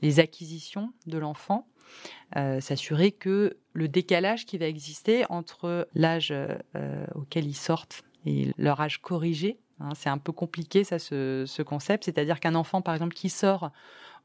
les 0.00 0.18
acquisitions 0.18 0.94
de 1.06 1.18
l'enfant, 1.18 1.66
euh, 2.36 2.60
s'assurer 2.60 3.12
que 3.12 3.56
le 3.72 3.88
décalage 3.88 4.46
qui 4.46 4.58
va 4.58 4.66
exister 4.66 5.24
entre 5.28 5.88
l'âge 5.94 6.32
euh, 6.32 7.06
auquel 7.14 7.46
ils 7.46 7.56
sortent 7.56 8.04
et 8.24 8.52
leur 8.58 8.80
âge 8.80 9.00
corrigé, 9.00 9.58
hein, 9.80 9.90
c'est 9.94 10.08
un 10.08 10.18
peu 10.18 10.32
compliqué 10.32 10.84
ça, 10.84 10.98
ce, 10.98 11.62
concept, 11.62 12.04
c'est-à-dire 12.04 12.40
qu'un 12.40 12.54
enfant, 12.54 12.82
par 12.82 12.94
exemple, 12.94 13.14
qui 13.14 13.28
sort 13.28 13.70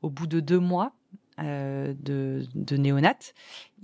au 0.01 0.09
bout 0.09 0.27
de 0.27 0.39
deux 0.39 0.59
mois 0.59 0.93
euh, 1.39 1.93
de, 1.99 2.45
de 2.55 2.77
néonat, 2.77 3.17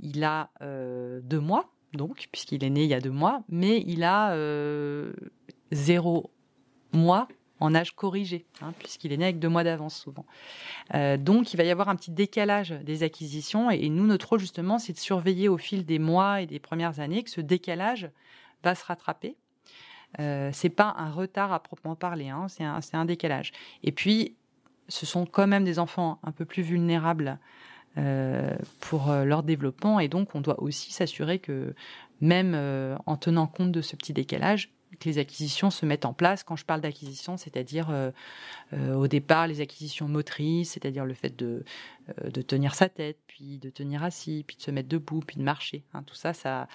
il 0.02 0.24
a 0.24 0.50
deux 0.62 1.40
mois, 1.40 1.70
donc, 1.94 2.28
puisqu'il 2.32 2.64
est 2.64 2.70
né 2.70 2.84
il 2.84 2.90
y 2.90 2.94
a 2.94 3.02
deux 3.02 3.12
mois, 3.12 3.44
mais 3.50 3.84
il 3.88 4.04
a 4.04 4.36
zéro 5.72 6.32
mois 6.94 7.28
en 7.64 7.74
âge 7.76 7.96
corrigé, 7.96 8.46
hein, 8.62 8.74
puisqu'il 8.78 9.14
est 9.14 9.18
né 9.18 9.24
avec 9.24 9.40
deux 9.40 9.48
mois 9.48 9.64
d'avance 9.64 9.96
souvent. 9.96 10.26
Euh, 10.94 11.16
donc 11.16 11.54
il 11.54 11.58
va 11.58 11.64
y 11.64 11.72
avoir 11.72 11.88
un 11.88 11.96
petit 11.96 12.12
décalage 12.12 12.72
des 12.72 13.04
acquisitions, 13.04 13.72
et, 13.72 13.88
nous, 13.88 14.06
notre 14.06 14.28
rôle 14.30 14.42
justement, 14.42 14.80
c'est 14.80 14.92
de 14.92 14.98
surveiller 14.98 15.48
au 15.48 15.58
fil 15.58 15.86
des 15.86 15.98
mois 15.98 16.42
et 16.42 16.46
des 16.46 16.60
premières 16.60 17.00
années 17.00 17.24
que 17.24 17.30
ce 17.30 17.40
décalage 17.40 18.10
va 18.64 18.76
se 18.76 18.84
rattraper. 18.84 19.38
Euh, 20.20 20.50
c'est 20.52 20.70
pas 20.70 20.94
un 20.98 21.10
retard 21.10 21.54
à 21.54 21.64
proprement 21.64 21.96
parler, 21.96 22.28
hein, 22.28 22.48
c'est 22.50 22.66
un, 22.66 23.06
décalage. 23.06 23.54
Et 23.82 23.94
puis, 23.94 24.36
ce 24.90 25.06
sont 25.06 25.26
quand 25.26 25.48
même 25.48 25.64
des 25.64 25.80
enfants 25.80 26.20
un 26.24 26.34
peu 26.34 26.44
plus 26.44 26.64
vulnérables 26.64 27.40
euh, 27.98 28.56
pour 28.82 29.10
leur 29.10 29.42
développement, 29.42 30.02
et 30.02 30.10
donc 30.10 30.36
on 30.36 30.42
doit 30.42 30.62
aussi 30.62 30.92
s'assurer 30.92 31.40
que 31.40 31.74
même 32.20 32.56
en 33.06 33.16
tenant 33.16 33.48
compte 33.48 33.72
de 33.72 33.82
ce 33.82 33.96
petit 33.96 34.12
décalage, 34.12 34.70
les 35.06 35.18
acquisitions 35.18 35.70
se 35.70 35.86
mettent 35.86 36.06
en 36.06 36.14
place. 36.14 36.44
Quand 36.44 36.56
je 36.56 36.66
parle 36.66 36.82
d'acquisition, 36.82 37.38
c'est-à-dire 37.38 37.90
euh, 37.90 38.12
euh, 38.74 38.94
au 38.96 39.08
départ 39.08 39.48
les 39.48 39.62
acquisitions 39.62 40.08
motrices, 40.08 40.72
c'est-à-dire 40.72 41.06
le 41.06 41.14
fait 41.14 41.36
de, 41.36 41.64
de 42.24 42.42
tenir 42.42 42.76
sa 42.76 42.90
tête, 42.90 43.18
puis 43.28 43.60
de 43.60 43.70
tenir 43.70 44.04
assis, 44.04 44.44
puis 44.46 44.58
de 44.58 44.62
se 44.62 44.72
mettre 44.72 44.90
debout, 44.90 45.22
puis 45.22 45.38
de 45.38 45.44
marcher. 45.44 45.84
Hein. 45.94 46.04
tout 46.04 46.16
ça, 46.16 46.34
ça, 46.34 46.68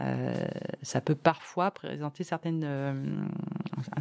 euh, 0.00 0.46
ça 0.82 1.00
peut 1.00 1.14
parfois 1.14 1.70
présenter 1.70 2.24
certaines, 2.24 2.62
euh, 2.64 3.24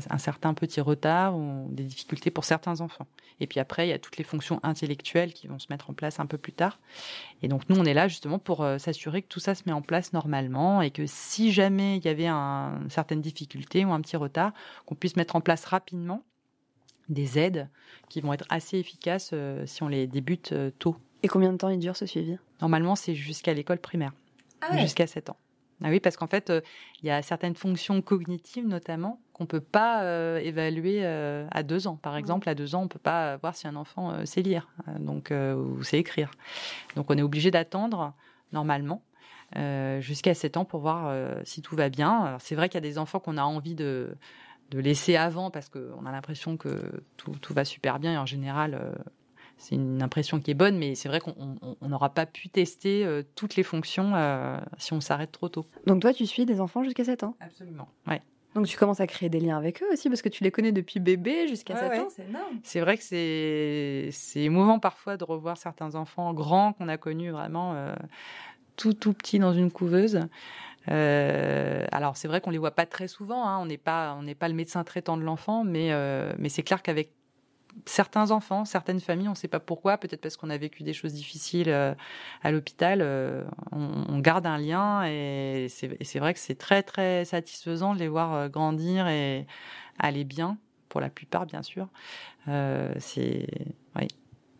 un, 0.10 0.18
certain 0.18 0.54
petit 0.54 0.82
retard 0.82 1.38
ou 1.38 1.68
des 1.72 1.84
difficultés 1.84 2.32
pour 2.32 2.46
certains 2.46 2.82
enfants. 2.82 3.08
Et 3.40 3.48
puis 3.48 3.60
après, 3.60 3.88
il 3.88 3.90
y 3.90 3.94
a 3.94 4.00
toutes 4.00 4.18
les 4.18 4.24
fonctions 4.24 4.60
intellectuelles 4.64 5.34
qui 5.34 5.48
vont 5.48 5.60
se 5.60 5.68
mettre 5.70 5.90
en 5.90 5.94
place 5.94 6.20
un 6.20 6.26
peu 6.26 6.38
plus 6.38 6.54
tard. 6.54 6.80
Et 7.42 7.48
donc 7.48 7.68
nous, 7.70 7.78
on 7.78 7.86
est 7.86 7.94
là 7.94 8.08
justement 8.08 8.40
pour 8.40 8.66
s'assurer 8.78 9.22
que 9.22 9.28
tout 9.28 9.40
ça 9.40 9.56
se 9.56 9.64
met 9.66 9.74
en 9.74 9.82
place 9.82 10.14
normalement 10.14 10.82
et 10.82 10.92
que 10.92 11.06
si 11.06 11.52
jamais 11.52 11.98
il 11.98 12.06
y 12.06 12.10
avait 12.10 12.28
un, 12.28 12.82
une 12.82 12.90
certaine 12.90 13.22
difficulté 13.22 13.86
ou 13.86 13.92
un 13.92 14.02
petit 14.02 14.18
retard, 14.18 14.54
qu'on 14.86 14.96
puisse 14.96 15.16
mettre 15.16 15.36
en 15.36 15.42
place 15.42 15.66
rapidement 15.66 16.24
des 17.10 17.40
aides 17.40 17.70
qui 18.10 18.22
vont 18.22 18.34
être 18.34 18.46
assez 18.50 18.78
efficaces 18.78 19.32
euh, 19.34 19.66
si 19.66 19.84
on 19.84 19.88
les 19.88 20.08
débute 20.08 20.52
euh, 20.52 20.72
tôt. 20.80 20.96
Et 21.24 21.28
combien 21.28 21.52
de 21.52 21.58
temps 21.58 21.70
il 21.70 21.80
dure 21.80 21.96
ce 21.96 22.06
suivi? 22.06 22.38
Normalement, 22.62 22.96
c'est 22.96 23.16
jusqu'à 23.16 23.54
l'école 23.54 23.80
primaire, 23.80 24.14
ah 24.62 24.78
jusqu'à 24.78 25.08
7 25.08 25.30
ans. 25.30 25.38
Ah 25.84 25.90
oui, 25.90 26.00
parce 26.00 26.16
qu'en 26.16 26.28
fait, 26.28 26.50
euh, 26.50 26.62
il 27.02 27.08
y 27.08 27.12
a 27.12 27.22
certaines 27.22 27.56
fonctions 27.56 28.02
cognitives 28.02 28.68
notamment 28.68 29.20
qu'on 29.34 29.44
ne 29.44 29.50
peut 29.50 29.62
pas 29.62 30.40
évaluer 30.40 31.06
à 31.06 31.62
2 31.62 31.88
ans. 31.88 31.98
Par 31.98 32.14
mmh. 32.14 32.18
exemple, 32.20 32.48
à 32.48 32.56
2 32.56 32.74
ans, 32.74 32.82
on 32.82 32.84
ne 32.84 32.90
peut 32.90 33.00
pas 33.00 33.36
voir 33.36 33.54
si 33.54 33.68
un 33.68 33.76
enfant 33.76 34.26
sait 34.26 34.42
lire 34.42 34.70
donc, 34.98 35.30
ou 35.32 35.84
sait 35.84 36.00
écrire. 36.00 36.32
Donc 36.96 37.12
on 37.12 37.18
est 37.18 37.22
obligé 37.22 37.52
d'attendre 37.52 38.14
normalement. 38.54 39.04
jusqu'à 40.00 40.34
7 40.34 40.56
ans 40.56 40.64
pour 40.64 40.80
voir 40.80 41.14
si 41.44 41.62
tout 41.62 41.76
va 41.76 41.90
bien. 41.90 42.38
C'est 42.40 42.56
vrai 42.56 42.70
qu'il 42.70 42.76
y 42.76 42.78
a 42.78 42.90
des 42.90 42.98
enfants 42.98 43.20
qu'on 43.20 43.36
a 43.36 43.44
envie 43.44 43.76
de, 43.76 44.16
de 44.72 44.80
laisser 44.80 45.16
avant 45.16 45.52
parce 45.52 45.70
qu'on 45.70 46.06
a 46.06 46.12
l'impression 46.12 46.58
que 46.58 47.02
tout, 47.18 47.54
va 47.54 47.66
super 47.66 48.00
bien 48.00 48.14
et 48.14 48.18
en 48.18 48.26
général 48.26 48.74
euh, 48.74 48.92
c'est 49.58 49.76
une 49.76 50.02
impression 50.02 50.40
qui 50.40 50.52
est 50.52 50.56
bonne 50.56 50.78
mais 50.78 50.96
c'est 50.96 51.08
vrai 51.08 51.20
qu'on 51.20 51.36
n'aura 51.82 52.10
pas 52.10 52.26
pu 52.26 52.50
tester 52.50 53.06
euh, 53.06 53.24
toutes 53.36 53.56
les 53.56 53.64
fonctions 53.64 54.14
euh, 54.16 54.58
si 54.78 54.94
on 54.94 55.02
s'arrête 55.02 55.32
trop 55.32 55.50
tôt. 55.50 55.66
Donc 55.86 56.02
toi 56.02 56.14
tu 56.14 56.26
suis 56.26 56.46
des 56.46 56.60
enfants 56.60 56.84
jusqu'à 56.84 57.04
7 57.04 57.24
ans? 57.24 57.36
Absolument, 57.40 57.88
ouais. 58.08 58.22
Donc 58.56 58.68
tu 58.68 58.78
commences 58.78 59.02
à 59.02 59.08
créer 59.08 59.28
des 59.28 59.42
liens 59.42 59.58
avec 59.58 59.84
eux 59.84 59.88
aussi 59.92 60.10
parce 60.10 60.22
que 60.22 60.30
tu 60.30 60.44
les 60.44 60.52
connais 60.52 60.72
depuis 60.72 61.00
bébé 61.00 61.48
jusqu'à 61.48 61.76
7 61.76 62.00
ans, 62.00 62.08
c'est 62.10 62.26
énorme. 62.26 62.60
C'est 62.64 62.80
vrai 62.80 62.98
que 62.98 63.04
c'est 63.04 64.42
émouvant 64.42 64.80
parfois 64.80 65.18
de 65.18 65.26
revoir 65.26 65.58
certains 65.58 65.96
enfants 65.96 66.34
grands 66.34 66.74
qu'on 66.74 66.88
a 66.88 66.98
connus 66.98 67.32
vraiment 67.32 67.76
tout 68.78 68.94
tout 68.94 69.14
petits 69.14 69.40
dans 69.40 69.54
une 69.54 69.72
couveuse. 69.72 70.22
Euh, 70.92 71.86
alors 71.92 72.18
c'est 72.18 72.28
vrai 72.28 72.42
qu'on 72.42 72.52
les 72.52 72.58
voit 72.58 72.76
pas 72.76 72.86
très 72.86 73.08
souvent, 73.08 73.48
hein. 73.48 73.58
on 73.60 73.66
n'est 73.66 73.78
pas 73.78 74.16
on 74.20 74.24
n'est 74.24 74.36
pas 74.36 74.48
le 74.48 74.54
médecin 74.54 74.84
traitant 74.84 75.18
de 75.18 75.24
l'enfant, 75.24 75.64
mais 75.64 75.92
euh, 75.92 76.34
mais 76.38 76.50
c'est 76.50 76.64
clair 76.64 76.84
qu'avec 76.84 77.12
certains 77.86 78.32
enfants, 78.32 78.64
certaines 78.64 79.02
familles, 79.02 79.28
on 79.28 79.32
ne 79.32 79.36
sait 79.36 79.50
pas 79.50 79.60
pourquoi, 79.60 79.98
peut-être 79.98 80.22
parce 80.22 80.38
qu'on 80.38 80.50
a 80.50 80.58
vécu 80.58 80.84
des 80.84 80.94
choses 80.94 81.14
difficiles 81.14 81.70
euh, 81.70 81.94
à 82.42 82.52
l'hôpital, 82.52 83.02
on, 83.72 84.20
garde 84.20 84.46
un 84.46 84.58
lien 84.58 85.04
et 85.06 85.68
c'est 85.70 86.20
vrai 86.20 86.34
que 86.34 86.40
c'est 86.40 86.56
très 86.56 86.84
très 86.84 87.26
satisfaisant 87.26 87.94
de 87.94 88.00
les 88.00 88.08
voir 88.08 88.50
grandir 88.50 89.08
et 89.08 89.46
aller 90.00 90.24
bien, 90.24 90.58
pour 90.90 91.02
la 91.02 91.10
plupart 91.10 91.46
bien 91.46 91.64
sûr. 91.64 91.90
c'est 92.48 93.48
oui, 93.96 94.08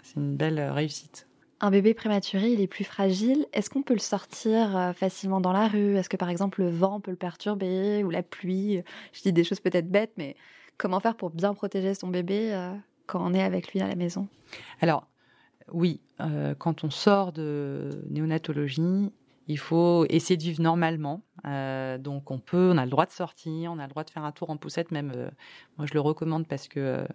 c'est 0.04 0.16
une 0.18 0.36
belle 0.36 0.60
réussite. 0.60 1.28
Un 1.62 1.72
bébé 1.72 1.94
prématuré, 1.94 2.52
il 2.52 2.60
est 2.60 2.68
plus 2.68 2.84
fragile. 2.84 3.46
Est-ce 3.54 3.70
qu'on 3.70 3.82
peut 3.82 3.94
le 3.94 4.00
sortir 4.00 4.76
euh, 4.76 4.92
facilement 4.92 5.40
dans 5.40 5.54
la 5.54 5.68
rue? 5.70 5.96
Est-ce 5.96 6.10
que 6.10 6.18
par 6.18 6.30
exemple 6.30 6.62
le 6.62 6.70
vent 6.70 7.00
peut 7.00 7.12
le 7.12 7.18
perturber 7.18 8.04
ou 8.04 8.10
la 8.10 8.24
pluie? 8.24 8.84
Je 9.14 9.22
dis 9.22 9.32
des 9.32 9.46
choses 9.46 9.62
peut-être 9.62 9.90
bêtes, 9.90 10.12
mais 10.18 10.36
comment 10.78 11.00
faire 11.00 11.16
pour 11.16 11.30
bien 11.30 11.54
protéger 11.54 11.94
son 11.94 12.10
bébé 12.10 12.54
euh, 12.54 12.74
quand 13.08 13.26
on 13.26 13.34
est 13.34 13.42
avec 13.42 13.72
lui 13.72 13.80
à 13.80 13.88
la 13.88 13.96
maison? 13.96 14.28
Alors, 14.82 15.08
oui, 15.72 16.02
euh, 16.20 16.56
quand 16.56 16.84
on 16.84 16.90
sort 16.90 17.32
de 17.32 18.04
néonatologie, 18.10 19.12
il 19.48 19.58
faut 19.58 20.06
essayer 20.10 20.36
de 20.36 20.44
vivre 20.44 20.62
normalement. 20.62 21.22
donc 22.00 22.32
on 22.32 22.40
peut, 22.40 22.72
on 22.74 22.78
a 22.78 22.84
le 22.84 22.92
droit 22.92 23.06
de 23.06 23.12
sortir, 23.12 23.72
on 23.72 23.80
a 23.80 23.84
le 23.84 23.90
droit 23.90 24.04
de 24.04 24.10
faire 24.10 24.26
un 24.26 24.32
tour 24.32 24.50
en 24.50 24.58
poussette, 24.58 24.92
même 24.92 25.32
moi 25.78 25.86
je 25.86 25.94
le 25.94 26.00
recommande 26.00 26.48
parce 26.48 26.68
que 26.68 27.06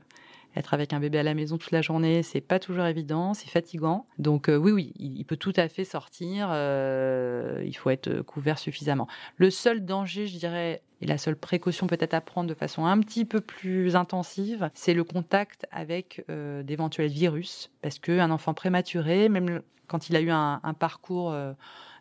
être 0.56 0.74
avec 0.74 0.92
un 0.92 1.00
bébé 1.00 1.18
à 1.18 1.22
la 1.22 1.34
maison 1.34 1.58
toute 1.58 1.70
la 1.70 1.82
journée, 1.82 2.22
c'est 2.22 2.40
pas 2.40 2.58
toujours 2.58 2.84
évident, 2.86 3.34
c'est 3.34 3.48
fatigant. 3.48 4.06
Donc 4.18 4.48
euh, 4.48 4.56
oui, 4.56 4.72
oui, 4.72 4.92
il, 4.98 5.24
peut 5.24 5.36
tout 5.36 5.52
à 5.56 5.68
fait 5.68 5.84
sortir. 5.84 6.48
Euh, 6.50 7.62
il 7.64 7.76
faut 7.76 7.90
être 7.90 8.22
couvert 8.22 8.58
suffisamment. 8.58 9.06
Le 9.36 9.50
seul 9.50 9.84
danger, 9.84 10.26
je 10.26 10.38
dirais, 10.38 10.82
et 11.00 11.06
la 11.06 11.18
seule 11.18 11.36
précaution 11.36 11.86
peut-être 11.86 12.14
à 12.14 12.20
prendre 12.20 12.48
de 12.48 12.54
façon 12.54 12.84
un 12.84 12.98
petit 13.00 13.24
peu 13.24 13.40
plus 13.40 13.96
intensive, 13.96 14.70
c'est 14.74 14.94
le 14.94 15.04
contact 15.04 15.66
avec 15.70 16.24
euh, 16.28 16.62
d'éventuels 16.62 17.10
virus, 17.10 17.70
parce 17.82 17.98
qu'un 17.98 18.30
enfant 18.30 18.54
prématuré, 18.54 19.28
même 19.28 19.62
quand 19.86 20.08
il 20.08 20.16
a 20.16 20.20
eu 20.20 20.30
un, 20.30 20.60
parcours 20.78 21.34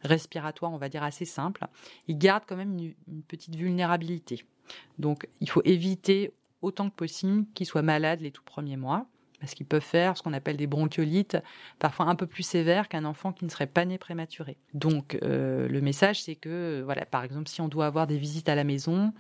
respiratoire, 0.04 0.72
on 0.72 0.78
va 0.78 0.90
dire 0.90 1.02
assez 1.02 1.26
simple, 1.26 1.66
il 2.08 2.20
garde 2.20 2.44
quand 2.48 2.56
même 2.56 2.78
une 2.78 3.24
petite 3.24 3.56
vulnérabilité. 3.56 4.46
Donc, 5.00 5.28
il 5.42 5.50
faut 5.50 5.64
éviter 5.66 6.32
autant 6.62 6.90
que 6.90 6.96
possible 6.96 7.46
qu'ils 7.54 7.66
soient 7.66 7.82
malades 7.82 8.22
les 8.22 8.32
tout 8.32 8.44
premiers 8.44 8.78
mois, 8.78 9.08
parce 9.40 9.54
qu'ils 9.54 9.66
peuvent 9.66 9.82
faire 9.82 10.18
ce 10.18 10.24
qu'on 10.24 10.34
appelle 10.34 10.58
des 10.58 10.68
bronchiolites, 10.68 11.38
parfois 11.80 12.08
un 12.08 12.16
peu 12.16 12.28
plus 12.28 12.44
sévères 12.44 12.90
qu'un 12.90 13.06
enfant 13.06 13.32
qui 13.32 13.46
ne 13.46 13.50
serait 13.50 13.68
pas 13.68 13.86
né 13.86 13.98
prématuré. 13.98 14.58
Donc 14.74 15.18
euh, 15.24 15.68
le 15.68 15.82
message, 15.82 16.22
c'est 16.22 16.36
que, 16.36 16.82
voilà, 16.84 17.06
par 17.06 17.24
exemple, 17.24 17.48
si 17.48 17.62
on 17.62 17.68
doit 17.68 17.86
avoir 17.86 18.08
des 18.08 18.18
visites 18.18 18.50
à 18.50 18.56
la 18.56 18.64
maison, 18.64 19.14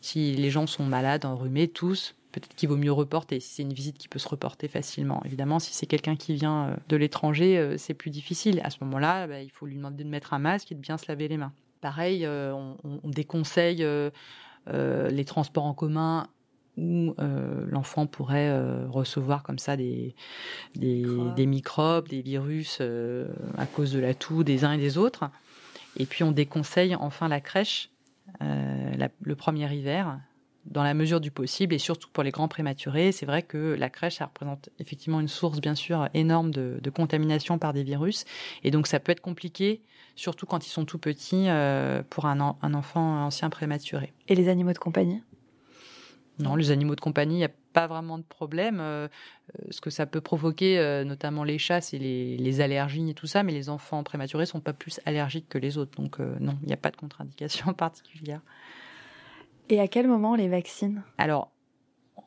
si 0.00 0.34
les 0.34 0.50
gens 0.50 0.66
sont 0.66 0.84
malades, 0.84 1.24
enrhumés, 1.24 1.68
tous, 1.68 2.14
peut-être 2.32 2.54
qu'il 2.54 2.68
vaut 2.68 2.76
mieux 2.76 2.92
reporter, 2.92 3.40
si 3.40 3.54
c'est 3.54 3.62
une 3.62 3.72
visite 3.72 3.98
qui 3.98 4.08
peut 4.08 4.18
se 4.18 4.28
reporter 4.28 4.68
facilement. 4.68 5.22
Évidemment, 5.24 5.58
si 5.58 5.74
c'est 5.74 5.86
quelqu'un 5.86 6.16
qui 6.16 6.34
vient 6.34 6.68
euh, 6.68 6.76
de 6.88 6.96
l'étranger, 6.96 7.58
euh, 7.58 7.76
c'est 7.76 7.94
plus 7.94 8.10
difficile. 8.10 8.60
À 8.64 8.70
ce 8.70 8.78
moment-là, 8.84 9.26
bah, 9.26 9.42
il 9.42 9.50
faut 9.50 9.66
lui 9.66 9.76
demander 9.76 10.04
de 10.04 10.08
mettre 10.08 10.32
un 10.32 10.38
masque 10.38 10.72
et 10.72 10.74
de 10.74 10.80
bien 10.80 10.96
se 10.98 11.06
laver 11.08 11.28
les 11.28 11.36
mains. 11.36 11.52
Pareil, 11.82 12.26
on, 12.26 12.76
on, 12.82 13.08
déconseille 13.08 13.86
les 14.66 15.24
transports 15.24 15.66
en 15.66 15.74
commun 15.74 16.26
où 16.76 17.14
euh, 17.18 17.64
l'enfant 17.68 18.06
pourrait 18.06 18.50
euh, 18.50 18.86
recevoir 18.88 19.42
comme 19.42 19.58
ça 19.58 19.76
des, 19.76 20.14
des, 20.74 21.46
microbes, 21.46 22.08
des 22.08 22.20
virus 22.20 22.78
euh, 22.80 23.28
à 23.56 23.66
cause 23.66 23.92
de 23.92 23.98
la 23.98 24.14
toux 24.14 24.44
des 24.44 24.64
uns 24.64 24.72
et 24.72 24.78
des 24.78 24.98
autres. 24.98 25.30
Et 25.96 26.06
puis 26.06 26.22
on 26.24 26.32
déconseille 26.32 26.94
enfin 26.94 27.28
la 27.28 27.40
crèche 27.40 27.90
le 28.40 29.34
premier 29.36 29.72
hiver, 29.72 30.18
dans 30.66 30.82
la 30.82 30.94
mesure 30.94 31.20
du 31.20 31.30
possible, 31.30 31.72
et 31.72 31.78
surtout 31.78 32.08
pour 32.12 32.24
les 32.24 32.32
grands 32.32 32.48
prématurés. 32.48 33.12
C'est 33.12 33.24
vrai 33.24 33.42
que 33.42 33.76
la 33.78 33.88
crèche, 33.88 34.16
ça 34.16 34.26
représente 34.26 34.68
effectivement 34.80 35.20
une 35.20 35.28
source 35.28 35.60
bien 35.60 35.76
sûr 35.76 36.08
énorme 36.12 36.50
de, 36.50 36.90
contamination 36.90 37.56
par 37.58 37.72
des 37.72 37.84
virus. 37.84 38.24
Et 38.64 38.70
donc 38.72 38.88
ça 38.88 38.98
peut 39.00 39.12
être 39.12 39.20
compliqué, 39.20 39.80
surtout 40.16 40.44
quand 40.44 40.66
ils 40.66 40.70
sont 40.70 40.84
tout 40.84 40.98
petits, 40.98 41.46
pour 42.10 42.26
un, 42.26 42.56
un 42.60 42.74
enfant 42.74 43.24
ancien 43.24 43.48
prématuré. 43.48 44.12
Et 44.28 44.34
les 44.34 44.48
animaux 44.48 44.72
de 44.72 44.78
compagnie? 44.78 45.22
Non, 46.38 46.54
les 46.54 46.70
animaux 46.70 46.94
de 46.94 47.00
compagnie, 47.00 47.36
il 47.36 47.38
n'y 47.38 47.44
a 47.44 47.50
pas 47.72 47.86
vraiment 47.86 48.18
de 48.18 48.22
problème. 48.22 48.78
Euh, 48.80 49.08
euh, 49.54 49.66
ce 49.70 49.80
que 49.80 49.90
ça 49.90 50.06
peut 50.06 50.20
provoquer, 50.20 50.78
euh, 50.78 51.04
notamment 51.04 51.44
les 51.44 51.58
chats, 51.58 51.80
c'est 51.80 51.98
les, 51.98 52.60
allergies 52.60 53.08
et 53.08 53.14
tout 53.14 53.26
ça, 53.26 53.42
mais 53.42 53.52
les 53.52 53.68
enfants 53.70 54.02
prématurés 54.02 54.46
sont 54.46 54.60
pas 54.60 54.72
plus 54.72 55.00
allergiques 55.06 55.48
que 55.48 55.58
les 55.58 55.78
autres. 55.78 56.00
Donc 56.00 56.18
non, 56.18 56.58
il 56.62 56.68
n'y 56.68 56.74
a 56.74 56.78
pas 56.78 56.90
de 56.90 56.96
contre-indication 56.96 57.72
particulière. 57.74 58.40
Et 59.68 59.80
à 59.80 59.88
quel 59.88 60.08
moment 60.08 60.36
les 60.36 60.48
vaccins 60.48 60.94
Alors, 61.18 61.50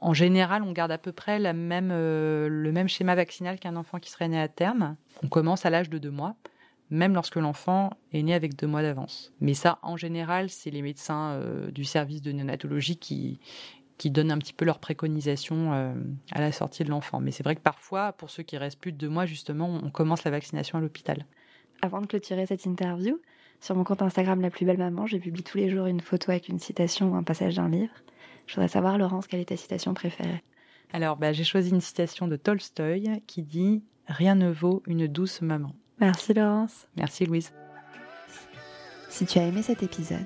en 0.02 0.13
général, 0.13 0.63
on 0.63 0.72
garde 0.72 0.91
à 0.91 0.98
peu 0.98 1.12
près 1.12 1.39
la 1.39 1.54
même, 1.54 1.89
le 1.89 2.72
même 2.72 2.88
schéma 2.88 3.15
vaccinal 3.15 3.60
qu'un 3.60 3.76
enfant 3.76 4.00
qui 4.00 4.12
serait 4.12 4.28
né 4.28 4.39
à 4.39 4.48
terme. 4.48 4.95
On 5.24 5.28
commence 5.28 5.65
à 5.65 5.69
l'âge 5.69 5.89
de 5.89 5.98
deux 5.98 6.12
mois 6.12 6.36
même 6.91 7.13
lorsque 7.13 7.36
l'enfant 7.36 7.91
est 8.13 8.24
né 8.24 8.34
avec 8.34 8.56
deux 8.56 8.65
mois 8.65 8.82
d'avance. 8.82 9.32
Mais 9.41 9.54
ça, 9.54 9.78
en 9.84 9.95
général, 9.95 10.50
c'est 10.50 10.72
les 10.72 10.82
médecins 10.82 11.39
du 11.72 11.84
service 11.86 12.24
de 12.24 12.32
néonatologie 12.32 12.98
qui, 12.98 13.39
qui 14.00 14.10
donnent 14.10 14.32
un 14.32 14.38
petit 14.40 14.54
peu 14.54 14.66
leurs 14.66 14.80
préconisations 14.80 15.74
euh, 15.74 15.94
à 16.32 16.40
la 16.40 16.52
sortie 16.52 16.84
de 16.84 16.90
l'enfant. 16.90 17.20
Mais 17.20 17.32
c'est 17.32 17.44
vrai 17.44 17.56
que 17.56 17.62
parfois, 17.62 18.14
pour 18.14 18.32
ceux 18.32 18.44
qui 18.44 18.58
restent 18.58 18.80
plus 18.80 18.94
de 18.94 18.98
deux 18.98 19.10
mois, 19.10 19.26
justement, 19.26 19.68
on 19.84 19.92
commence 19.92 20.24
la 20.24 20.32
vaccination 20.32 20.80
à 20.80 20.82
l'hôpital. 20.82 21.26
Avant 21.82 22.02
de 22.02 22.08
clôturer 22.08 22.46
cette 22.46 22.66
interview, 22.66 23.20
sur 23.60 23.76
mon 23.76 23.84
compte 23.84 24.02
Instagram 24.02 24.40
La 24.40 24.50
Plus 24.50 24.66
Belle 24.66 24.78
Maman, 24.78 25.06
j'ai 25.06 25.20
publié 25.20 25.44
tous 25.44 25.58
les 25.58 25.70
jours 25.70 25.86
une 25.86 26.00
photo 26.00 26.32
avec 26.32 26.48
une 26.48 26.60
citation 26.60 27.12
ou 27.12 27.16
un 27.16 27.24
passage 27.24 27.58
d'un 27.58 27.68
livre. 27.68 27.94
Je 28.48 28.56
voudrais 28.56 28.70
savoir, 28.70 28.98
Laurence, 28.98 29.28
quelle 29.28 29.42
est 29.42 29.50
ta 29.50 29.58
citation 29.58 29.94
préférée? 29.94 30.44
Alors, 30.94 31.18
bah, 31.18 31.34
j'ai 31.34 31.44
choisi 31.44 31.70
une 31.70 31.82
citation 31.82 32.30
de 32.30 32.38
Tolstoï 32.38 33.22
qui 33.28 33.44
dit 33.44 33.84
Rien 34.08 34.36
ne 34.36 34.50
vaut 34.50 34.82
une 34.88 35.08
douce 35.08 35.42
maman. 35.42 35.76
Merci, 36.00 36.34
Laurence. 36.34 36.88
Merci, 36.96 37.26
Louise. 37.26 37.52
Si 39.10 39.26
tu 39.26 39.40
as 39.40 39.46
aimé 39.46 39.62
cet 39.62 39.84
épisode, 39.84 40.26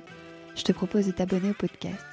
je 0.55 0.61
te 0.61 0.71
propose 0.71 1.07
de 1.07 1.11
t'abonner 1.11 1.49
au 1.49 1.55
podcast 1.55 2.12